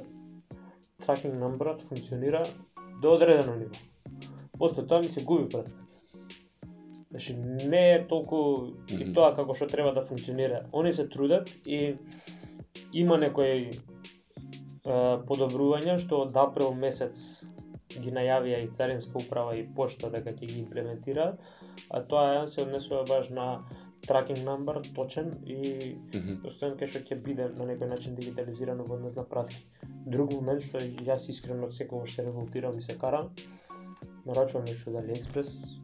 [1.04, 2.42] Тракинг номерот функционира
[3.02, 3.76] до одредено ниво.
[4.58, 5.81] После тоа ми се губи пратката.
[7.12, 9.12] Значи не е толку и Мгм.
[9.14, 10.64] тоа како што треба да функционира.
[10.72, 11.96] Они се трудат и
[12.92, 13.72] има некои е,
[15.28, 17.44] подобрувања што од април месец
[18.00, 21.52] ги најавија и Царинска управа и Пошта дека ќе ги имплементираат,
[21.90, 23.60] а тоа е се однесува баш на
[24.08, 25.92] tracking number точен и
[26.42, 29.60] постојано кај што ќе биде на некој начин дигитализирано во однос на пратки.
[30.06, 33.28] Друг момент што јас искрено секогаш се револтирам и се карам,
[34.24, 35.76] нарачувам нешто од AliExpress,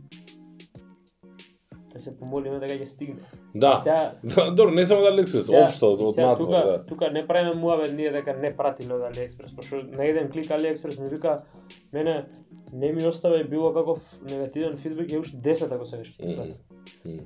[1.99, 3.21] да се помолиме дека ќе стигне.
[3.55, 3.75] Да.
[3.77, 6.85] Сега Да, Добро, не само да AliExpress, Сега- општо и од сега надвор, тука, да.
[6.87, 11.01] тука не правиме муавет ние дека не пратиле од AliExpress, пошто на еден клик AliExpress
[11.01, 11.37] ми вика
[11.93, 12.25] мене
[12.73, 16.37] не ми остави било каков негативен фидбек, е уште 10 ако ти Мгм.
[16.37, 16.61] пратам.
[17.05, 17.19] Мгм.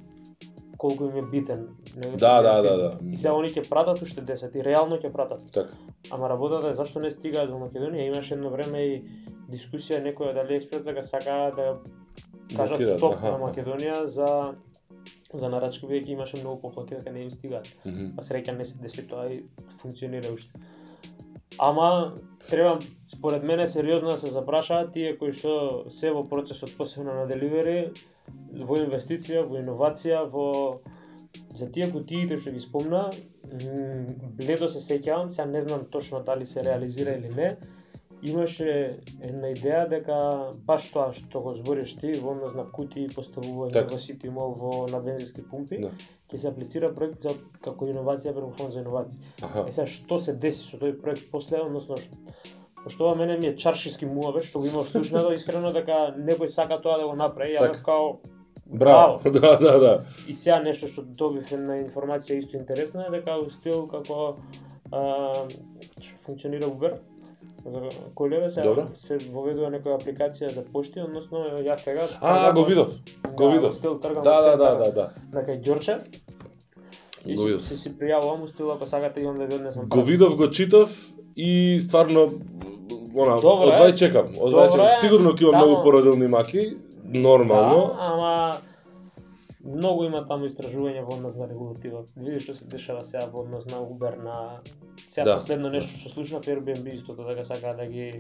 [0.79, 1.69] Колку им е битен.
[1.97, 2.99] негативен Да, да, да, да.
[3.07, 5.43] И сега они ќе пратат уште 10 и реално ќе пратат.
[5.53, 5.71] Така.
[6.11, 9.03] Ама работата е зашто не стигаат во Македонија, имаше едно време и
[9.51, 11.77] дискусија некој од AliExpress дека сакаа да
[12.57, 13.31] кажат стоп аха.
[13.31, 14.55] на Македонија за
[15.33, 17.69] за нарачки веќе имаше многу поплаки дека не им стигаат.
[17.87, 18.13] Мгм.
[18.17, 19.43] па среќа не се деси тоа и
[19.81, 20.61] функционира уште.
[21.59, 22.15] Ама
[22.49, 27.27] треба според мене сериозно да се запрашаат тие кои што се во процесот посебно на
[27.27, 27.93] деливери,
[28.53, 30.81] во инвестиција, во иновација, во
[31.57, 33.11] за тие кутиите што ги спомна,
[34.37, 37.57] бледо се сеќавам, сега не знам точно дали се реализира или не,
[38.23, 38.91] имаше
[39.23, 40.17] една идеја дека
[40.67, 43.95] баш тоа што го збориш ти во однос на кутии поставување Така.
[43.95, 45.91] во City Mall во на бензински пумпи, Да.
[46.31, 49.19] ќе се аплицира проект за како иновација преку фонд за иновации.
[49.43, 49.67] Аха.
[49.69, 52.17] Е сега што се деси со тој проект после, односно што
[52.83, 56.81] Пошто ова мене ми е чаршиски муаве, што го имав слушнато, искрено дека некој сака
[56.83, 58.19] тоа да го направи, ја бев као
[58.67, 59.21] Браво.
[59.31, 60.05] Да, да, да.
[60.29, 64.37] И сега нешто што добив една информација исто интересна е дека у стил како
[64.91, 65.47] а,
[66.01, 66.97] што функционира Uber
[67.67, 67.81] за
[68.15, 68.87] колеве се Добро.
[68.89, 72.89] се воведува некоја апликација за пошти, односно јас сега А, тргам го видов.
[73.33, 73.75] Го видов.
[73.75, 75.11] стил тргам Да, да, да, да, да.
[75.33, 75.99] на кај Ѓорче.
[77.27, 77.63] И Го видов.
[77.63, 79.89] си, си пријавувам у стил ако сакате имам да ви однесам.
[79.89, 80.91] Го видов, го читав
[81.37, 82.31] и стварно
[83.15, 84.89] она одвај чекам, одвај чекам.
[85.01, 87.87] Сигурно ќе има Тамо- многу пораделни маки, нормално.
[87.87, 88.53] Да, ама
[89.65, 92.05] многу има таму истражување во однос на регулатива.
[92.17, 94.61] Видиш што се дешава сега во однос на Uber на
[95.07, 95.35] сега Да.
[95.37, 98.19] последно нешто што слушнав Airbnb истото дека сакаат да ги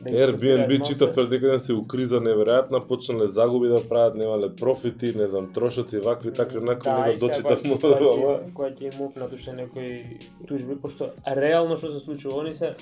[0.00, 1.14] да ги Airbnb читав малце.
[1.16, 5.52] пред некој ден се у криза неверојатна, почнале загуби да прават, немале профити, не знам,
[5.52, 7.78] трошоци, вакви, такви, накои Да, не и го сега дочитав му.
[7.82, 12.74] ама- Кога ќе им опнат уште некои тужби, пошто реално што се случува, они се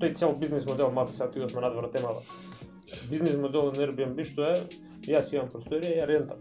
[0.00, 2.22] тој цел бизнес модел, мата сега отидовме надвор темава.
[3.10, 4.56] Бизнес модел на Airbnb што е,
[5.04, 6.38] јас имам просторија, ја рентам.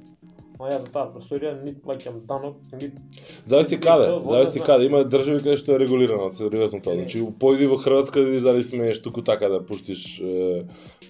[0.60, 2.98] Ама јас за таа просторија нит плаќам данок, нит
[3.46, 4.86] Зависи каде, зависи каде.
[4.89, 6.96] Има држави каде што е регулирано, сериозно тоа.
[6.98, 10.63] Значи, појди во Хрватска да видиш дали смееш туку така да пуштиш е,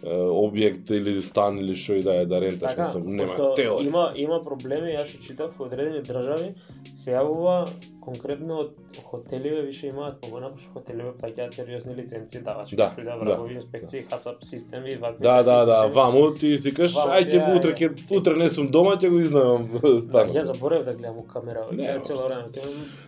[0.03, 3.87] е, објект или стан или што и да е да ренташ, Така, мислам, нема теорија.
[3.87, 6.51] има има проблеми, јас што читав во одредени држави
[6.93, 7.67] се јавува
[8.07, 13.15] конкретно од хотеливе више имаат погона, пошто хотеливе плаќаат сериозни лиценци, Да, што да да.
[13.17, 15.23] врагови инспекции, хасап системи, вакви.
[15.23, 18.47] Да, да, да, ваму ти си кажеш, Ваму, ај ќе ја, утре ќе утре не
[18.49, 20.35] сум дома, ќе го изнајмам Да, станот.
[20.35, 22.45] ја заборев да гледам у камера, Не, цело време.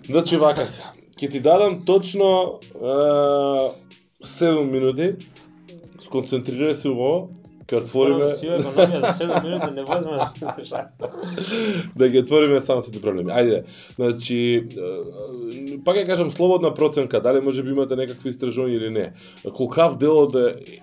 [0.06, 0.84] Значи вака се.
[1.20, 2.96] Ќе ти дадам точно е,
[4.24, 5.16] 7 минути.
[6.06, 7.30] Сконцентрирај се убаво.
[7.70, 10.84] Ќе отвориме Си економија за 7 минути не возме да се
[11.96, 13.32] да ги отвориме само сите проблеми.
[13.32, 13.64] Ајде.
[13.96, 14.66] Значи
[15.86, 19.06] пак ја кажам слободна проценка, дали може би имате некакви истражувања или не.
[19.54, 20.36] Колкав дел од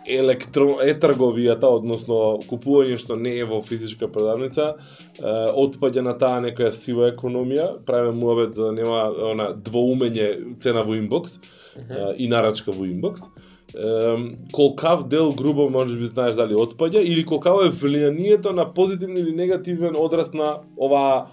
[0.07, 4.75] електро е-трговијата, односно купување што не е во физичка продавница,
[5.18, 10.94] отпаѓа на таа некоја сива економија, правиме муабет за да нема она двоумење цена во
[10.94, 11.38] инбокс
[12.16, 13.27] и нарачка во инбокс.
[14.53, 19.35] Колкав дел грубо може би знаеш дали отпаѓа или колкаво е влијанието на позитивен или
[19.37, 21.27] негативен одраз на оваа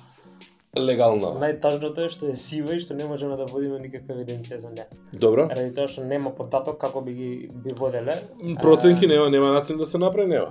[0.78, 1.28] легална.
[1.38, 4.88] Најтажното е што е сива и што не можеме да водиме никаква евиденција за неа.
[5.14, 5.46] Добро.
[5.50, 7.30] Ради тоа што нема податок како би ги
[7.66, 8.18] би воделе.
[8.62, 10.50] Проценки А, нема, нема начин да се направи, нема.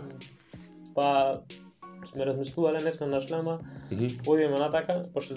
[0.94, 1.40] Па
[2.14, 3.58] сме размислувале, не сме нашли, ама
[3.90, 4.06] Мгм.
[4.26, 5.34] одиме натака, пошто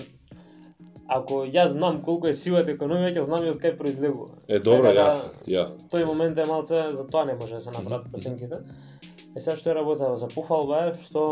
[1.08, 4.39] ако јас знам колку е сивата економија, ќе знам и од кај произлегува.
[4.48, 5.89] Е, добро, Така да, јасно, јасно.
[5.94, 8.62] Тој момент е малце, за тоа не може да се направат проценките.
[9.36, 11.26] Е сега што е работа за пофалба е што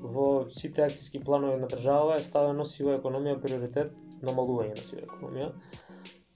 [0.00, 3.92] во сите акцијски планови на држава е ставено сива економија приоритет
[4.26, 5.50] намалување на сива економија.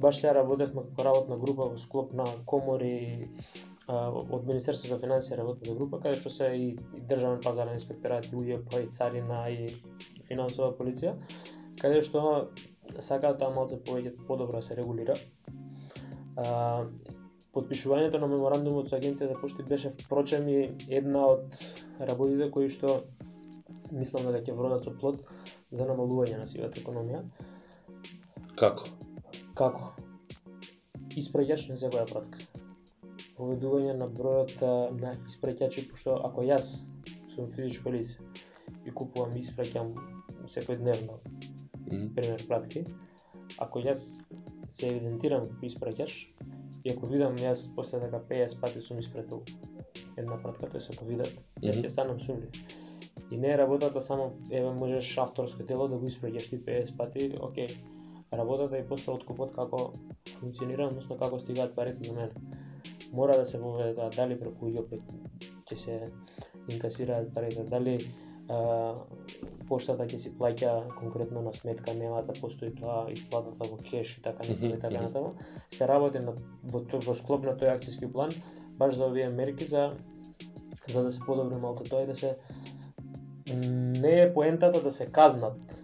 [0.00, 3.20] Баш сега работевме како работна група во склоп на комори
[3.90, 8.37] од Министерство за финансија работна група каде што се и, и државен пазарен инспекторат, и
[8.37, 9.66] УЈП, и царина и
[10.28, 11.16] финансова полиција,
[11.80, 12.22] каде што
[12.98, 15.16] сакаат тоа малце повеќе подобро да се регулира.
[16.36, 16.84] А,
[17.54, 21.56] подпишувањето на меморандумот со агенцијата за пошти беше впрочем и една од
[22.00, 23.00] работите кои што
[23.92, 25.22] мислам дека ќе вродат со плод
[25.70, 27.24] за намалување на сивата економија.
[28.60, 28.87] Како?
[29.58, 29.92] Како?
[31.18, 32.46] Испраќач на секоја пратка.
[33.40, 34.58] поведување на бројот
[35.00, 36.66] на испраќачи, пошто ако јас
[37.33, 38.18] сум физичко лице
[38.85, 39.94] и купувам и испраќам
[40.54, 41.16] секојдневно,
[41.92, 42.14] Мгм.
[42.14, 42.84] пример пратки,
[43.58, 44.22] ако јас
[44.70, 46.12] се евидентирам како испраќач,
[46.84, 49.42] и ако видам јас после дека 50 пати сум испратил
[50.16, 51.32] една пратка, тој се повидат,
[51.62, 51.84] јас Мгм.
[51.84, 52.50] ќе станам сумлив.
[53.30, 57.32] И не е работата само, еве можеш авторско дело да го испраќаш ти 50 пати,
[57.40, 57.68] окей.
[58.32, 59.92] Работата е после откупот како
[60.40, 62.30] функционира, односно како стигаат парите до мене.
[63.12, 65.02] Мора да се воведе дали преку ЈОПЕК
[65.70, 66.04] ќе се
[66.68, 67.98] инкасираат парите, дали
[68.48, 68.94] а,
[69.71, 74.23] поштата ќе си плаќа конкретно на сметка, нема да постои тоа исплатата во кеш и
[74.23, 75.35] така натаму и така натаму.
[75.71, 76.35] Се работи на
[76.75, 78.35] во, во склоп на тој акцијски план
[78.81, 79.92] баш за овие мерки за
[80.88, 82.37] за да се подобри малце тоа и да се
[84.02, 85.77] не е поентата да се казнат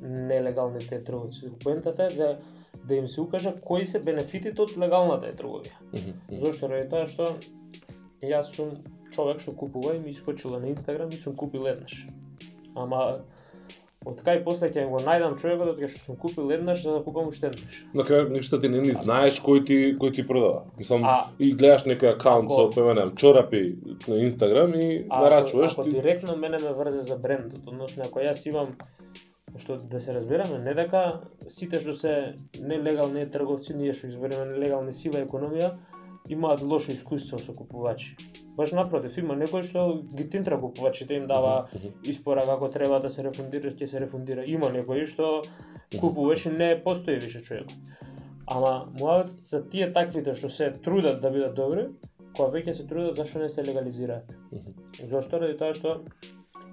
[0.00, 1.52] нелегалните трговци.
[1.64, 2.38] Поентата е да
[2.84, 5.74] да им се укажа кои се бенефитите од легалната е трговија.
[6.40, 7.26] Зошто ради тоа што
[8.24, 8.70] јас сум
[9.12, 12.06] човек што купува и ми искочила на Инстаграм и сум купил еднаш.
[12.82, 13.18] Ама
[14.06, 17.00] од кај после ќе го најдам човекот од кај што сум купил еднаш за да
[17.04, 17.80] купам уште еднаш.
[17.94, 20.64] На крај ништо ти не ни знаеш кој ти кој ти продава.
[20.78, 23.66] Мислам А- и гледаш некој акаунт со пеменам чорапи
[24.08, 25.96] на Инстаграм и А нарачуваш ако, ако ти.
[26.00, 28.76] директно мене ме врзе за брендот, односно ако јас имам
[29.58, 34.92] што да се разбереме, не дека сите што се нелегални трговци, ние што избереме нелегални
[34.92, 35.72] сива економија,
[36.28, 38.16] имаат лошо искуство со купувачи.
[38.56, 41.68] Баш напротив, има некои што ги тинтра купувачите, им дава
[42.04, 44.44] испора како треба да се рефундира, ќе се рефундира.
[44.44, 45.42] Има некои што
[46.00, 47.70] купуваш и не постои више човек.
[48.46, 51.88] Ама муавет за тие таквите што се трудат да бидат добри,
[52.36, 54.34] кога веќе се трудат зашто не се легализираат.
[55.06, 55.38] Зошто?
[55.38, 56.00] Ради тоа што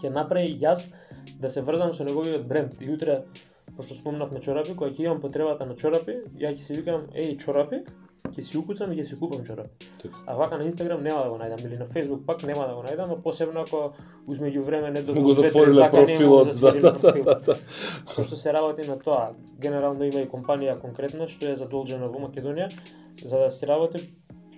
[0.01, 0.87] ќе направи јас
[1.41, 2.81] да се врзам со неговиот бренд.
[2.81, 3.25] И утре,
[3.77, 7.83] пошто спомнавме чорапи, кога ќе имам потребата на чорапи, ја ќе си викам, еј, чорапи,
[8.23, 9.87] ќе си укуцам и ќе си купам чорапи.
[10.01, 10.15] Така.
[10.27, 12.83] А вака на Инстаграм нема да го најдам или на Фейсбук пак нема да го
[12.83, 13.93] најдам, а посебно ако
[14.29, 17.45] измеѓу време не добил две-три закани, му го профилот, да, затвориле да, да, профилот.
[17.45, 17.55] да.
[18.15, 19.31] Пошто се работи на тоа.
[19.59, 22.71] Генерално има и компанија конкретна што е задолжена во Македонија
[23.23, 24.03] за да се работи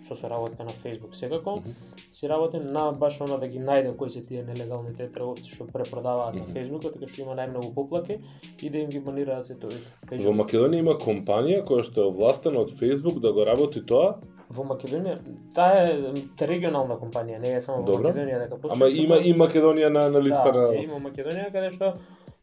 [0.07, 1.73] со соработка на Facebook секако, Мгм.
[2.17, 6.33] Си работи на баш она да ги најде кои се тие нелегалните трговци што препродаваат
[6.35, 6.53] на Мгм.
[6.55, 8.17] Facebook, така што има најмногу поплаки
[8.61, 9.91] и да им ги банираат сетовите.
[10.09, 14.15] Во Македонија има компанија која што е овластена од Facebook да го работи тоа,
[14.49, 15.17] Во Македонија,
[15.51, 16.13] таа е
[16.47, 17.97] регионална компанија, не е само во.
[17.99, 18.77] Македонија дека постои.
[18.77, 21.93] ама има и Македонија на на листа да, на ја има Македонија каде што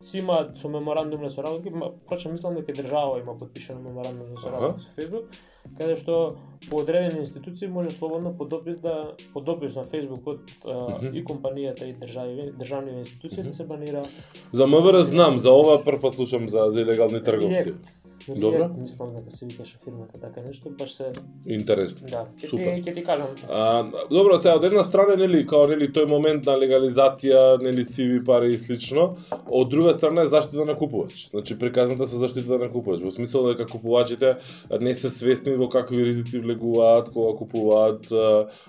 [0.05, 1.71] си има со меморандум на соработка,
[2.09, 5.33] прочем мислам дека држава има подпишано меморандум на соработка со Facebook,
[5.79, 6.37] каде што
[6.69, 11.89] по одредени институции може слободно по допис да по допис на Facebook од и компанијата
[11.89, 14.03] и држави, државни институции да се банира
[14.53, 17.75] За МВР знам, за ова прв пат слушам за за илегални трговци.
[18.29, 18.59] Добро.
[18.59, 21.13] Реект, мислам дека се викаше фирмата така нешто, баш се
[21.49, 22.07] Интересно.
[22.11, 22.75] да, ќе Супер.
[22.75, 23.29] ти ќе ти кажам.
[23.51, 28.25] А, добро, сега од една страна нели као нели тој момент на легализација, нели сиви
[28.25, 29.15] пари и слично,
[29.51, 31.29] од друга страна е заштита на купувач.
[31.31, 34.35] Значи приказната со заштита на купувач, во смисол дека купувачите
[34.81, 38.09] не се свесни во какви ризици влегуваат кога купуваат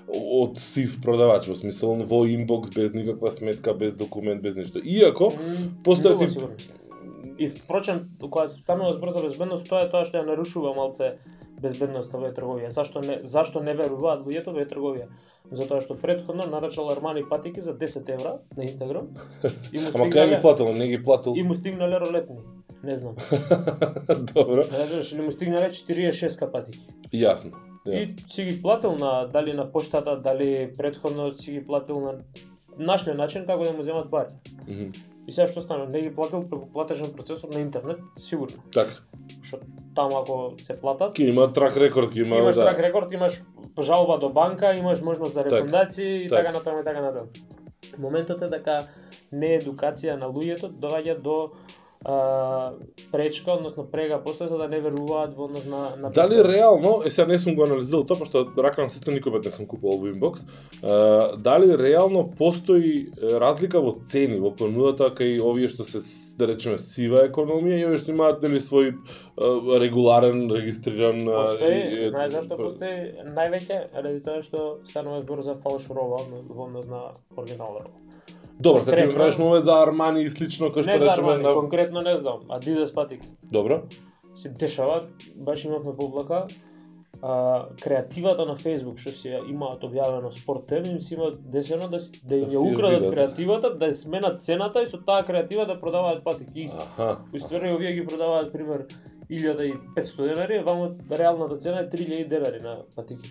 [0.08, 4.80] од сив продавач, во смисол во инбокс без никаква сметка, без документ, без ништо.
[4.84, 5.32] Иако
[5.84, 6.28] постои
[7.38, 11.18] И впрочем, кога станува збор за безбедност, тоа е тоа што ја нарушува малце
[11.62, 12.70] безбедноста во трговија.
[12.72, 15.08] Зашто не зашто не веруваат луѓето во трговија?
[15.52, 19.08] Затоа што претходно нарачал Армани патики за 10 евра на Инстаграм
[19.74, 21.34] и му Ама кај ги стигнале платил, не ги платил.
[21.36, 22.38] и му стигнале ролетни.
[22.84, 23.16] Не знам.
[24.34, 26.80] Добро, Не знаеш, или му стигнале 46 патики.
[27.14, 27.52] јасно.
[27.86, 28.32] И јасно.
[28.32, 32.14] си ги платил на дали на поштата, дали претходно си ги платил на
[32.78, 34.28] нашле начин како да му земат пари.
[34.68, 34.92] Мгм.
[35.28, 38.62] И сега што стана, не ги платил преку платежен процесор на интернет, сигурно.
[38.74, 38.92] Така.
[39.42, 39.58] Што
[39.96, 42.66] таму ако се платат, Ке има трак рекорд, има имаш да.
[42.66, 43.42] трак рекорд, имаш
[43.82, 46.36] жалба до банка, имаш можност за Така, рефундации и така.
[46.36, 47.30] така натаму и така натаму.
[47.98, 48.80] Моментот е дека
[49.32, 51.52] не едукација на луѓето доаѓа до
[52.06, 52.72] а,
[53.12, 57.12] пречка, односно прега после за да не веруваат во однос на на Дали реално, е
[57.12, 60.08] сега не сум го анализирал тоа, пошто ракам се никој пат не сум купувал во
[60.08, 60.46] инбокс,
[60.84, 66.00] а, дали реално постои разлика во цени, во понудата кај овие што се
[66.38, 68.94] да речеме сива економија и овие што имаат нели свој
[69.82, 72.94] регуларен, регистриран Постои, знаеш зашто постои
[73.34, 77.02] највеќе ради тоа што станува збор за фалш роба одно- во однос на
[77.38, 77.98] оригинална роба.
[78.60, 81.06] Добро, сега ти ми конкретно- правиш момент за Армани и слично кој што Не за
[81.06, 83.28] речеме Армани, на конкретно не знам, Adidas патики.
[83.52, 83.82] Добро.
[84.36, 85.04] се дешава,
[85.38, 86.48] баш имавме поблака,
[87.22, 91.98] а, креативата на Facebook што ја имаат објавено спорт тем, им си имаат десено да,
[92.24, 96.24] да им Да ја украдат креативата, да сменат цената и со таа креатива да продаваат
[96.24, 96.60] патики.
[96.60, 96.80] Исто.
[96.80, 97.18] Аха.
[97.34, 98.86] Уствари овие ги продаваат пример
[99.30, 103.30] 1500 денари, вамо реалната цена е 3000 денари на патики.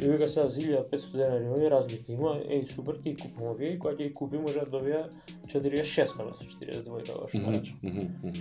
[0.00, 3.78] И вика сега за 1500 денари, има разлика, има, еј, супер, ќе ги купимо овие,
[3.78, 5.06] кога ќе ги купи може да добија
[5.48, 7.38] 46 вместо 42 како што
[7.82, 8.32] мгм.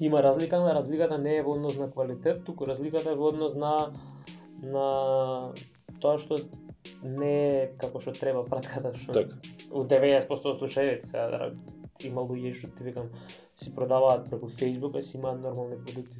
[0.00, 3.54] Има разлика, но разликата не е во однос на квалитет, туку разликата е во однос
[3.54, 3.92] на
[4.62, 5.52] на
[6.00, 6.36] тоа што
[7.04, 9.36] не е како што треба пратката што Така.
[9.72, 11.52] у 90% од слушаевите сега да
[12.04, 13.08] има луѓе што ти викам
[13.56, 16.16] си продаваат преку Facebook, а си имаат нормални продукти,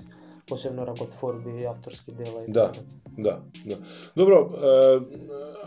[0.47, 2.73] посебно ракотворби, авторски дела и Да.
[2.73, 2.85] така.
[3.18, 3.77] Да, да.
[4.16, 5.01] Добро, е,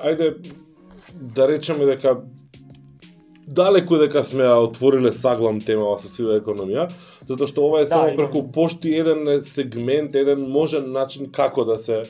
[0.09, 0.37] ајде
[1.21, 2.21] да речеме дека
[3.47, 6.87] далеку дека сме ја отвориле саглам темава со сива економија,
[7.27, 8.17] затоа што ова е Да, само има.
[8.17, 12.01] преку пошти еден сегмент, еден можен начин како да се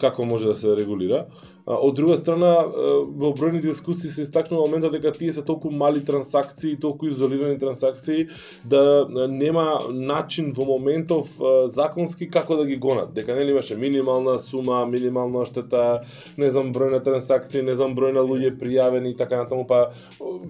[0.00, 1.26] како може да се регулира.
[1.68, 2.64] Од друга страна,
[3.20, 8.28] во бројни дискусии се истакнува моментот дека тие се толку мали трансакции, толку изолирани трансакции,
[8.64, 11.28] да нема начин во моментов
[11.66, 13.12] законски како да ги гонат.
[13.12, 16.00] Дека нели имаше минимална сума, минимална штета,
[16.38, 19.90] не знам број на трансакции, не знам број на луѓе пријавени и така натаму, па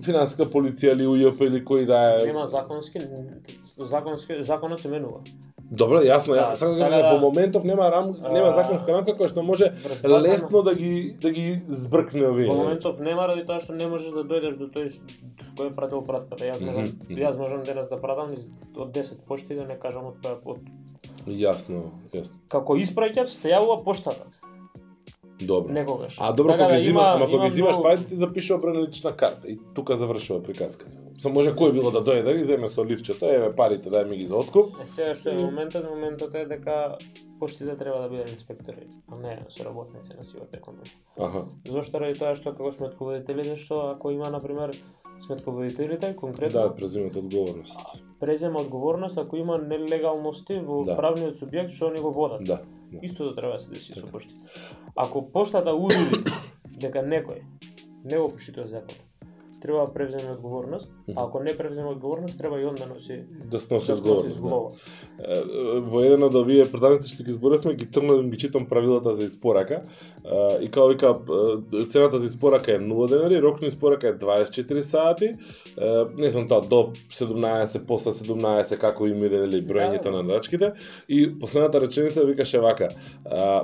[0.07, 2.27] финансиска полиција или УЈП или кој да е.
[2.31, 3.03] Нема законски,
[3.77, 5.19] законски законот се менува.
[5.71, 9.13] Добро, јасно, Да, сакам да така кажам да- во моментов нема рам, нема законска рамка
[9.13, 9.73] која што може
[10.05, 12.49] лесно да ги да ги збркне овие.
[12.49, 15.01] Во моментов нема ради тоа што не можеш да дојдеш до тој
[15.57, 16.45] кој е пратил пратката.
[16.45, 17.19] Јас можам, Мгм, мгм.
[17.19, 18.47] јас можам денес да пратам из-
[18.77, 20.59] од 10 пошти да не кажам од која од
[21.27, 21.83] Јасно,
[22.13, 22.35] јасно.
[22.49, 24.25] како испраќач се јавува поштата
[25.41, 25.73] Добро.
[25.73, 26.17] некогаш.
[26.19, 28.61] А добро, Така кога да ги има- ама кога ги зимаш многу- пајте ти запишува
[28.61, 30.91] број на лична карта и тука завршува приказката.
[31.19, 34.17] Со може кој било да дојде да ги земе со лифчето, еве парите дај ми
[34.17, 34.77] ги за откуп.
[34.83, 36.97] Е, сега што е моментот, моментот е дека
[37.41, 40.95] поштите треба да бидат инспектори, а не соработници на сивата економија.
[41.19, 41.45] Аха.
[41.67, 44.71] Зошто ради тоа што како сметководителите што ако има на пример
[45.19, 47.79] сметководителите конкретно Да, презимат одговорност.
[48.21, 50.97] презема одговорност ако има нелегалности во Да.
[50.97, 52.45] правниот субјект што они го водат.
[52.45, 52.61] Да.
[52.93, 52.99] да.
[53.03, 54.13] Истото треба да се деси со Така.
[54.13, 54.45] поштите.
[54.97, 56.25] Ако поштата уреди
[56.79, 57.43] дека некој
[58.05, 58.95] не го почитува закон,
[59.61, 63.61] треба да превземе одговорност, а ако не превземе одговорност, треба и он да носи Да
[63.61, 64.41] сноси да одговорност.
[64.43, 65.81] да.
[65.91, 69.83] во еден од овие предавници што ги зборевме, ги тргнав ги читам правилата за испорака.
[70.61, 71.15] И као вика,
[71.91, 75.31] цената за испорака е 0 денари, рок на испорака е 24 сати.
[76.17, 80.17] Не знам тоа, до 17, после 17, како им иде нели броењето Да, да.
[80.17, 80.73] на нарачките.
[81.09, 82.89] И последната реченица викаше вака,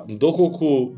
[0.09, 0.97] доколку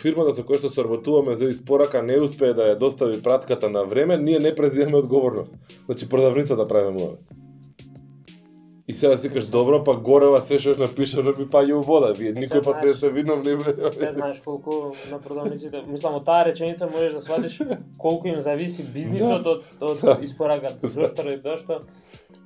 [0.00, 4.05] фирмата со која што соработуваме за испорака не успее да ја достави пратката на време,
[4.08, 5.54] ние не преземаме одговорност.
[5.86, 7.16] Значи продавницата правиме ова.
[8.88, 12.12] И сега си кажеш, добро, па горева се што е напишано ми паѓа у вода.
[12.12, 13.56] Вие никој пат не знаеш- сте виновни.
[13.56, 13.92] бре.
[13.92, 14.70] Се знаеш колку
[15.10, 17.58] на продавниците, мислам од таа реченица можеш да сватиш
[17.98, 20.78] колку им зависи бизнисот од од испораката.
[20.88, 21.80] Зошто ради тоа што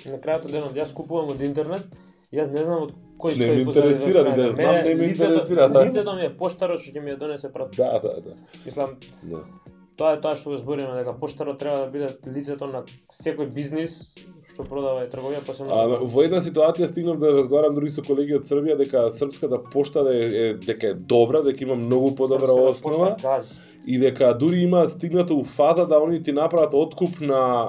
[0.07, 1.85] на крајот од денот јас купувам од интернет,
[2.33, 4.53] јас не знам од кој Не позади интересира, не страната.
[4.53, 5.85] знам, не лицето- интересира, да.
[5.85, 7.77] Лицето ми е поштарот што ќе ми ја донесе пратка.
[7.77, 8.33] Да, да, да.
[8.65, 9.45] Мислам, да.
[10.01, 14.01] Тоа е тоа што го збориме дека поштарот треба да биде лицето на секој бизнис
[14.51, 15.76] што продава и трговија посебно.
[15.76, 20.05] А, во една ситуација стигнав да разговарам други со колеги од Србија дека српската пошта
[20.11, 23.12] е, е дека е добра, дека има многу подобра Српската основа.
[23.16, 27.68] пошта и дека дури има стигнато у фаза да они ти направат откуп на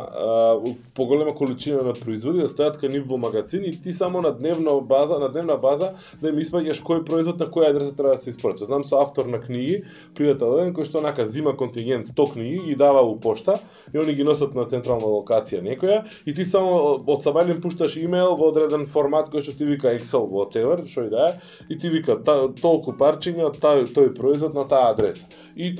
[0.65, 4.31] е, поголема количина на производи да стојат кај нив во магазини и ти само на
[4.35, 8.21] дневна база, на дневна база да им испаѓаш кој производ на која адреса треба да
[8.21, 8.65] се испорача.
[8.65, 9.83] Знам со автор на книги,
[10.15, 13.59] пријател еден кој што нака зима контингент 100 книги ги дава у пошта
[13.93, 18.35] и они ги носат на централна локација некоја и ти само од сабајлен пушташ имејл
[18.35, 21.33] во одреден формат кој што ти вика Excel whatever, што и да е,
[21.69, 23.59] и ти вика та, толку парчиња од
[23.95, 25.23] тој производ на таа адреса.
[25.55, 25.71] И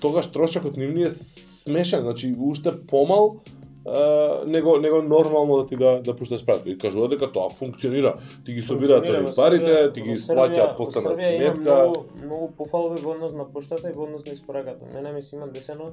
[0.00, 3.40] тогаш трошокот нивни е смешен, значи уште помал
[3.86, 4.00] а,
[4.46, 6.70] него него нормално да ти да да пушташ пратка.
[6.70, 8.14] И кажува дека тоа функционира.
[8.44, 11.74] Ти ги собираат овие парите, ти ги исплаќаат после на сметка.
[11.76, 14.94] Многу, многу пофалби во однос на поштата и во однос на испораката.
[14.94, 15.84] Мене ми се има десено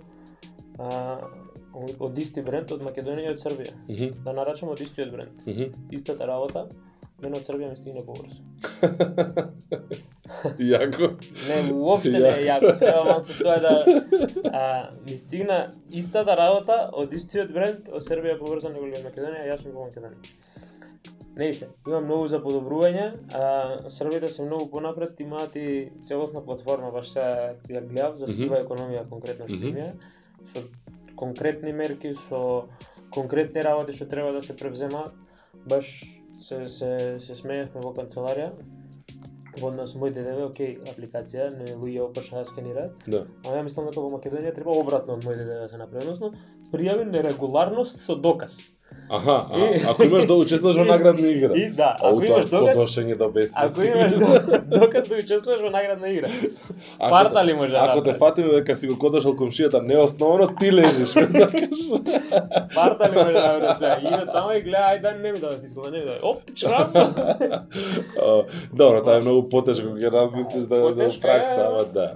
[0.79, 1.17] а,
[1.99, 3.73] од- исти бренд од Македонија и од Србија.
[3.89, 5.31] Мгм, Да нарачам од истиот бренд.
[5.47, 5.71] мгм.
[5.91, 6.65] Истата работа,
[7.21, 8.39] мене од Србија ми стигне побрзо.
[10.73, 11.07] Јако.
[11.47, 13.73] Не, уопште не е јако, треба малце тоа да
[14.51, 14.63] а,
[15.07, 15.57] ми стигна
[15.91, 20.19] истата работа од истиот бренд од Србија побрзо него од Македонија, јас сум во Македонија.
[21.35, 23.43] Не се, има многу за подобрување, а
[23.89, 29.07] Србите се многу понапред, имаат и целосна платформа, баш сега ја гледав за сива економија
[29.09, 29.67] конкретно што Мгм.
[29.67, 29.91] им е,
[30.53, 30.59] со
[31.15, 32.65] конкретни мерки, со
[33.09, 35.13] конкретни работи што треба да се превземаат.
[35.65, 36.03] Баш
[36.43, 38.51] се се се смеевме во канцеларија
[39.61, 43.25] во однос мој ДДВ, окей, апликација, не луѓе опашаа да сканираат, Да.
[43.45, 46.31] а ја мислам дека во Македонија треба обратно од мој ДДВ да се направи, односно
[46.71, 48.57] пријави нерегуларност со доказ.
[49.09, 51.53] Аха, а, И- ако имаш да учествуваш во наградна игра.
[51.55, 53.15] И да, Ау, ако имаш доказ, подношење
[53.55, 56.27] ако имаш до- доказ да учествуваш во наградна игра.
[56.99, 60.73] Ако парта ли може да Ако те фатиме дека си го кодашал комшијата неосновано, ти
[60.73, 61.79] лежиш, ме закаш.
[62.75, 63.97] Парта ли може да сега?
[64.01, 66.19] Иде тамо и гледа, ај да не ми да не ми даде.
[66.23, 66.93] Оп, ти чрам.
[68.73, 72.11] Добро, тоа е многу потешко кога ќе размислиш да да пракса, ама да.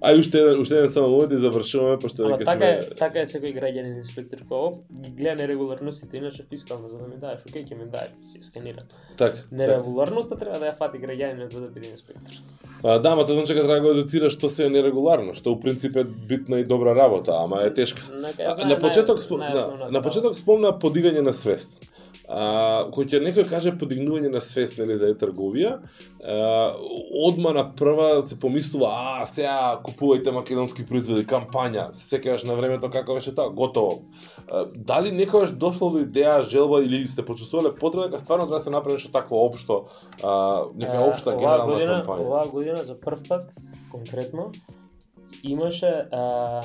[0.00, 3.22] А и уште еден, уште еден само и завршуваме пошто веќе така е, сме така
[3.24, 7.64] е секој граѓанин инспектор кој ги гледа нерегуларностите, иначе фискално за да ми даеш, окей
[7.64, 8.84] ќе ми даде, си сканира.
[8.90, 9.32] така.
[9.32, 9.42] така.
[9.50, 12.38] Нерегуларноста треба да ја фати граѓанинот за да биде инспектор.
[12.84, 15.52] А, да, ама тоа значи дека треба да го едуцираш што се е нерегуларно, што
[15.52, 18.02] у принцип е битна и добра работа, ама е тешка.
[18.14, 19.40] Нека А, ја знае на почеток спом...
[19.40, 21.74] да, најосновната на почеток спомна подигање на свест.
[22.28, 25.78] А, кој ќе некој каже подигнување на свест нели за трговија,
[26.20, 26.34] а,
[27.24, 32.90] одма на прва се помислува, а сега купувајте македонски производи, кампања, се сеќаваш на времето
[32.92, 34.02] како беше тоа, готово.
[34.44, 38.64] А, дали некогаш дошло до идеја, желба или сте почувствувале потреба дека стварно треба да
[38.64, 39.84] се направи нешто такво општо,
[40.22, 42.26] а, нека општа генерална година, кампања?
[42.28, 43.48] Оваа година за прв пат
[43.90, 44.50] конкретно
[45.42, 46.60] имаше а,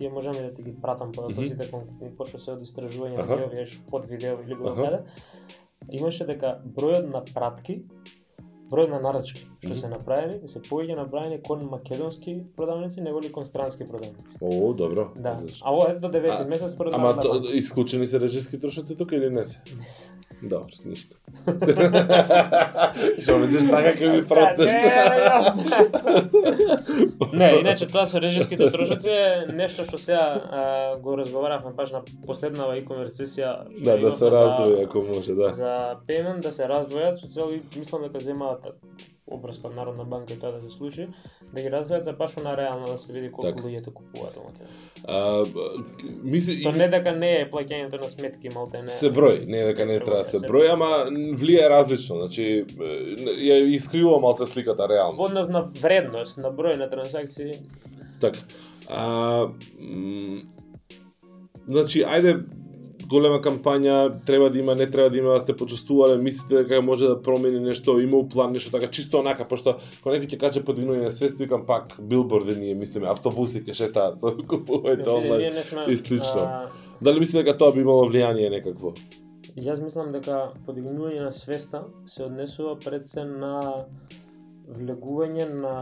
[0.00, 3.66] тие можам и да ти ги пратам податоците mm пошто се од истражување на видео,
[3.90, 4.84] под видео или го Аха.
[4.84, 4.98] каде.
[6.00, 7.82] Имаше дека бројот на пратки
[8.72, 13.46] бројот на нарачки што се направени се повеќе направени кон македонски продавници него ли кон
[13.46, 14.36] странски продавници.
[14.40, 15.10] О, добро.
[15.16, 15.40] Да.
[15.60, 19.16] А ова е до 9 А, месец според Ама то, исклучени се речиски трошоци тука
[19.16, 19.60] или не се?
[19.78, 20.10] Не се.
[20.42, 21.16] Добро, ништо.
[23.20, 24.72] Што видиш така ќе ми протнеш.
[27.32, 30.40] не, иначе тоа со режиските трошоци е нешто што сега
[31.04, 35.52] го разговаравме баш на последнава e-commerce сесија што Да, да се раздвои ако може, да.
[35.52, 35.72] За
[36.08, 38.64] payment да се раздвојат со цел и мислам дека земаат
[39.30, 41.08] обврска од Народна банка и тоа да се случи,
[41.52, 43.62] да ги раздвојат за баш на реално да се види колку Така.
[43.62, 44.78] луѓе те купуваат во Македонија.
[45.04, 45.44] А,
[46.22, 48.90] мисли, Што не дека не е плаќањето на сметки малте не.
[48.90, 51.06] се број, не е дека не треба да се број, ама
[51.36, 52.64] влие различно, значи
[53.40, 55.16] ја искривува малце сликата реално.
[55.16, 57.52] Во однос на вредност, на број на трансакции,
[58.20, 58.38] Така.
[58.88, 59.48] А,
[61.68, 62.40] значи, ајде
[63.10, 67.08] голема кампања, треба да има, не треба да има, да сте почувствувале, мислите дека може
[67.08, 70.64] да промени нешто, има у план нешто така, чисто онака, пошто кога некој ќе каже
[70.66, 75.58] подвинување на свест, викам пак билборди ние мислиме, автобуси ќе шетаат, со купувајте онлайн.
[75.88, 76.44] и слично.
[76.46, 76.68] а,
[77.02, 78.94] Дали мислите дека тоа би имало влијание некакво?
[79.58, 83.74] Јас мислам дека подигнување на свеста се однесува пред се на
[84.70, 85.74] влегување на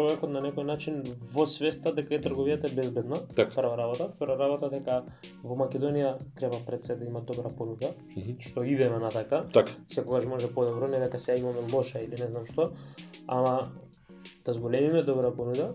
[0.00, 1.02] човекот на некој начин
[1.34, 3.16] во свеста дека е трговијата е безбедна.
[3.36, 3.54] Така.
[3.54, 5.02] Прва работа, втора работа дека
[5.42, 8.40] во Македонија треба пред се да има добра понуда, Мгм.
[8.40, 9.44] што идеме на така.
[9.52, 9.72] Така.
[9.86, 12.72] Секогаш може подобро, не дека сега имаме лоша или не знам што,
[13.28, 13.70] ама
[14.44, 15.74] да зголемиме добра понуда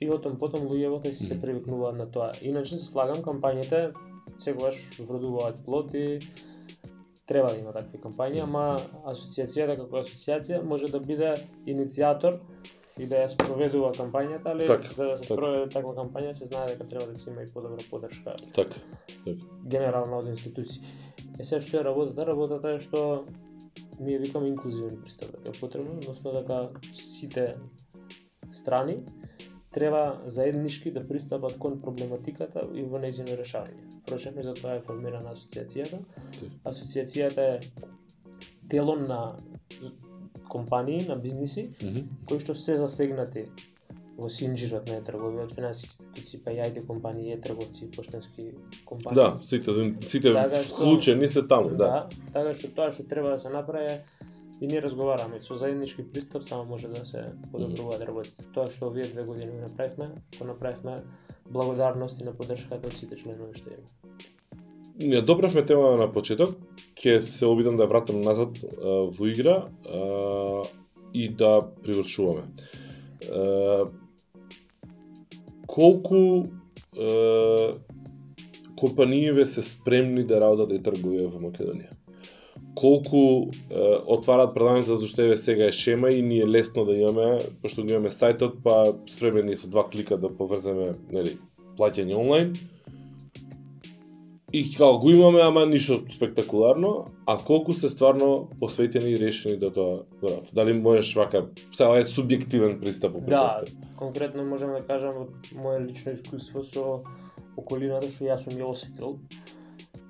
[0.00, 2.32] и отом потом луѓето се привикнуваат на тоа.
[2.42, 3.92] Иначе се слагам кампањите
[4.38, 6.18] секогаш вродуваат плод и
[7.26, 11.34] треба да има такви кампањи, ама асоциацијата како асоциација може да биде
[11.66, 12.40] иницијатор
[12.98, 15.34] и да ја спроведува кампањата, али Така, за да се така.
[15.34, 18.76] спроведе таква кампања се знае дека треба да се има и подобра поддршка Така.
[19.64, 20.82] генерална од институции.
[21.40, 22.26] Е се што е работата?
[22.26, 23.24] Работата е што
[24.00, 27.56] ние викаме инклузивен пристап дека е потребно, односно дека сите
[28.50, 28.98] страни
[29.72, 33.80] треба заеднички да пристапат кон проблематиката и во нејзино решавање.
[34.02, 35.96] Впрочем, и за тоа е формирана асоциацијата.
[36.68, 37.60] Асоциацијата е
[38.68, 39.36] тело на
[40.52, 42.00] компании, на бизниси, Мгм.
[42.26, 43.46] кои што се засегнати
[44.14, 48.50] во синџирот на трговија од финансиски институции, па и IT компании, трговци, поштенски
[48.84, 49.16] компании.
[49.16, 49.72] Да, сите
[50.02, 51.76] сите Така што- вклучени се таму, да.
[51.76, 52.08] да.
[52.32, 54.00] Така што тоа што треба да се направи е
[54.60, 58.44] и ние разговараме со заеднички пристап само може да се подобруваат работите.
[58.54, 60.06] Тоа што овие две години го направивме,
[60.38, 60.96] го направивме
[61.50, 63.88] благодарност и на поддршката од сите членови што има.
[64.98, 66.54] Ние добравме тема на почеток,
[67.02, 70.62] ќе се обидам да вратам назад а, во игра а,
[71.14, 72.46] и да привршуваме.
[73.28, 73.84] А,
[75.66, 76.42] колку
[76.98, 77.72] а,
[78.76, 81.90] компанииве се спремни да работат и трговија во Македонија?
[82.74, 83.78] Колку е,
[84.10, 87.92] отвараат продавница зашто еве сега е шема и ни е лесно да имаме, пошто го
[87.92, 91.36] имаме сајтот, па спремени со два клика да поврземе, нели,
[91.78, 92.56] плаќање онлайн.
[94.52, 99.72] И као го имаме, ама ништо спектакуларно, а колку се стварно посветени и решени да
[99.72, 100.28] тоа го?
[100.52, 103.64] Дали можеш вака, сега е субјективен пристап Да,
[103.96, 107.00] конкретно можам да кажам од мое лично искуство со
[107.56, 109.16] околината што јас сум ја осетил.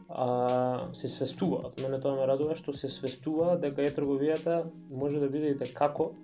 [0.09, 1.78] А, се свестуваат.
[1.78, 6.16] Мене тоа ме радува што се свестува дека е трговијата може да биде и како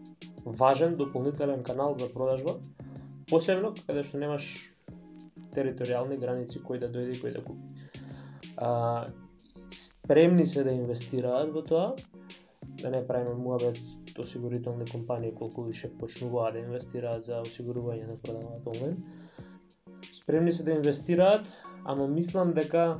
[0.45, 2.59] важен дополнителен канал за продажба,
[3.31, 4.75] посебно каде што немаш
[5.55, 7.88] територијални граници кој да дојде и кој да купи
[8.59, 9.07] а,
[9.71, 11.95] спремни се да инвестираат во тоа,
[12.83, 13.79] да не правиме муабет
[14.19, 18.97] осигурителни компании колку више почнуваат да инвестираат за осигурување на продаваат онлайн.
[20.13, 21.47] Спремни се да инвестираат,
[21.85, 22.99] ама мислам дека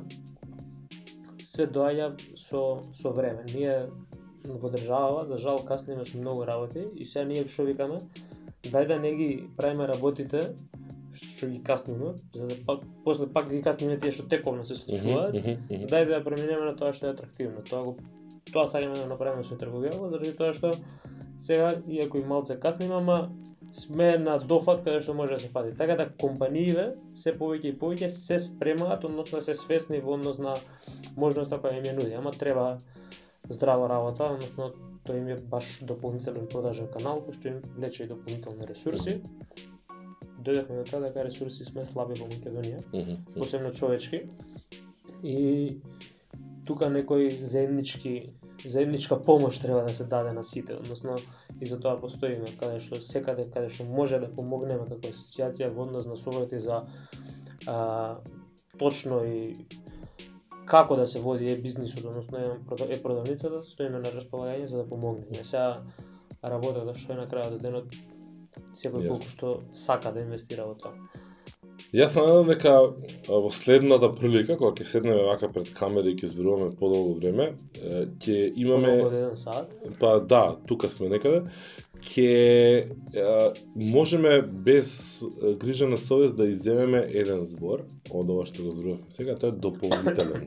[1.43, 3.43] све доаѓа со со време.
[3.53, 3.89] Ние
[4.47, 7.99] во држава, за жал, касниме со многу работи и сега ние што викаме,
[8.63, 10.55] дај да не ги правиме работите
[11.21, 15.33] што ги касниме, за да пак, после пак ги касниме тие што тековно се случуваат,
[15.33, 15.85] Мгм, мгм, мгм.
[15.91, 17.63] дај да ја преминеме на тоа што е атрактивно.
[17.69, 17.95] Тоа го
[18.53, 20.73] тоа сакаме да направиме со трговијава, заради тоа што
[21.37, 23.29] сега иако и малце касниме, ама
[23.71, 25.77] сме на дофат каде што може да се пати.
[25.77, 30.55] Така да компанииве се повеќе и повеќе се спремаат, односно се свесни во однос на
[31.17, 32.77] можноста која им ја нуди, ама треба
[33.49, 34.71] здрава работа, односно
[35.05, 39.21] тој им е баш дополнителен продажен канал кој што им влече и дополнителни ресурси.
[40.43, 43.39] Дојдовме до тоа дека ресурси сме слаби во Македонија Мгм, мгм.
[43.39, 44.21] посебно човечки.
[45.23, 45.79] И
[46.67, 48.25] тука некој заеднички
[48.65, 51.15] заедничка помош треба да се даде на сите, односно
[51.61, 55.83] и за тоа постоиме каде што секаде каде што може да помогнеме како асоцијација во
[55.87, 56.81] однос на совети за
[57.67, 58.17] а,
[58.77, 59.53] точно и
[60.65, 64.77] како да се води е бизнисот, односно е, прода- е продавницата, стоиме на располагање за
[64.83, 65.43] да помогнеме.
[65.43, 65.81] Сега
[66.43, 67.95] работата што е на крајот од денот
[68.73, 70.93] секој колку што сака да инвестира во тоа.
[71.89, 72.73] Јас надам дека
[73.25, 77.55] во следната прилика, кога ќе седнеме вака пред камера и ќе зборуваме подолго време,
[78.21, 79.71] ќе имаме Подолго од еден саат.
[79.97, 81.41] Па да, тука сме некаде.
[82.05, 82.93] Ќе
[83.73, 85.23] можеме без
[85.63, 89.57] грижа на совест да изземеме еден збор од ова што го зборувавме сега, тоа е
[89.57, 90.45] дополнителен.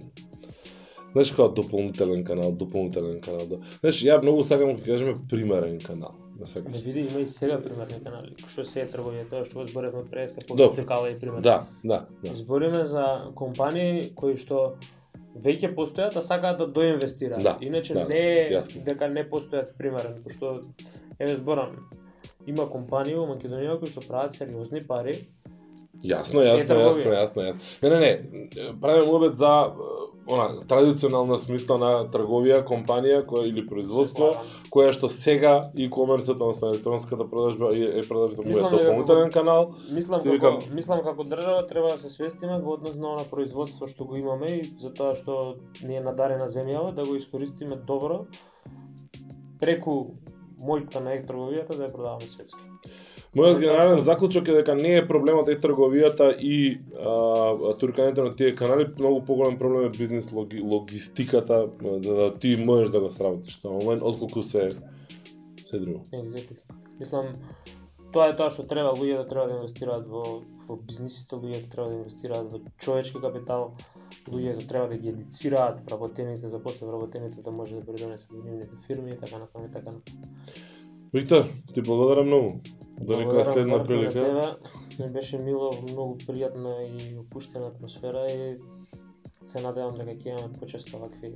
[1.12, 3.50] Знаеш како дополнителен канал, дополнителен канал.
[3.50, 3.58] Да.
[3.82, 6.14] Знаеш, ја многу сакам да кажеме примерен канал.
[6.42, 6.80] Да Не сакаш.
[6.80, 8.34] види, има и сега примерни канали.
[8.48, 11.40] Што се е трговија, тоа што го зборевме преска вертикала и пример.
[11.40, 12.34] Да, да, да.
[12.34, 14.74] Збориме за компании кои што
[15.38, 17.42] веќе постојат, а сакаат да доинвестираат.
[17.42, 18.84] Да, Иначе да, не е јасно.
[18.84, 20.60] дека не постојат примерен, пошто
[21.18, 21.76] еве зборам,
[22.46, 25.14] има компании во Македонија кои што прават сериозни пари.
[26.02, 27.54] Јасно, јасно, јасно, јасно, јасно.
[27.82, 29.72] Не, не, не, правиме муабет за
[30.26, 34.32] она традиционална смисла на трговија, компанија која или производство,
[34.70, 38.82] која што сега и комерсот, односно електронската продажба е, е продажба му е Мислам дека
[38.82, 39.74] дополнителен канал.
[39.90, 43.88] Мислам како, викам- мислам како држава треба да се свестиме во однос на она производство
[43.88, 48.26] што го имаме и за тоа што ни е надарена земјава да го искористиме добро
[49.60, 50.14] преку
[50.62, 52.71] мојта на ектрговијата да ја продаваме светски.
[53.32, 56.56] Мојот генерален заклучок е дека не е проблемот е трговијата и
[57.00, 62.56] а, туркањето на тие канали, многу поголем проблем е бизнис логи, логистиката, да, да ти
[62.56, 64.68] можеш да го сработиш тоа онлайн, отколку се
[65.70, 66.02] се друго.
[66.12, 66.76] Екзекутно.
[67.00, 67.32] Мислам,
[68.12, 71.96] тоа е тоа што треба, луѓето треба да инвестираат во, во бизнисите, луѓето треба да
[72.02, 73.72] инвестираат во човечки капитал,
[74.28, 78.76] луѓето треба да ги едуцираат вработените, за после вработените да може да придонесат во нивните
[78.86, 80.20] фирми и така натаму и така натаму.
[81.14, 82.60] Виктор, ти благодарам многу.
[83.00, 84.12] До некоја Благодарам, следна прилика.
[84.12, 84.46] тебе.
[84.98, 88.58] Ми беше мило, многу пријатна и опуштена атмосфера и
[89.44, 91.34] се надевам дека ќе имаме почесто вакви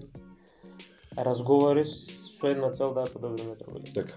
[1.17, 3.95] разговори со една цел да ја подобриме трговија.
[3.95, 4.15] Така.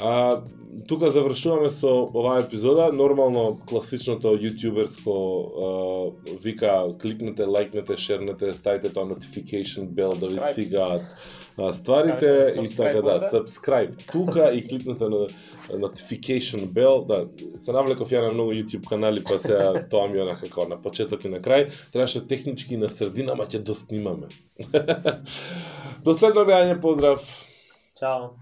[0.00, 0.40] А,
[0.88, 2.88] тука завршуваме со оваа епизода.
[2.92, 5.68] Нормално класичното јутјуберско а,
[6.44, 11.16] вика кликнете, лајкнете, шернете, ставите тоа notification bell да ви стигаат
[11.72, 15.26] стварите и така да, subscribe тука и кликнете на
[15.70, 17.22] notification bell, да,
[17.58, 20.80] се навлеков ја на многу YouTube канали, па сега тоа ми е онака како на
[20.82, 24.32] почеток и на крај, требаше технички на средина, ама ќе доснимаме.
[26.04, 27.20] До следно гледање, поздрав!
[27.98, 28.32] Чао!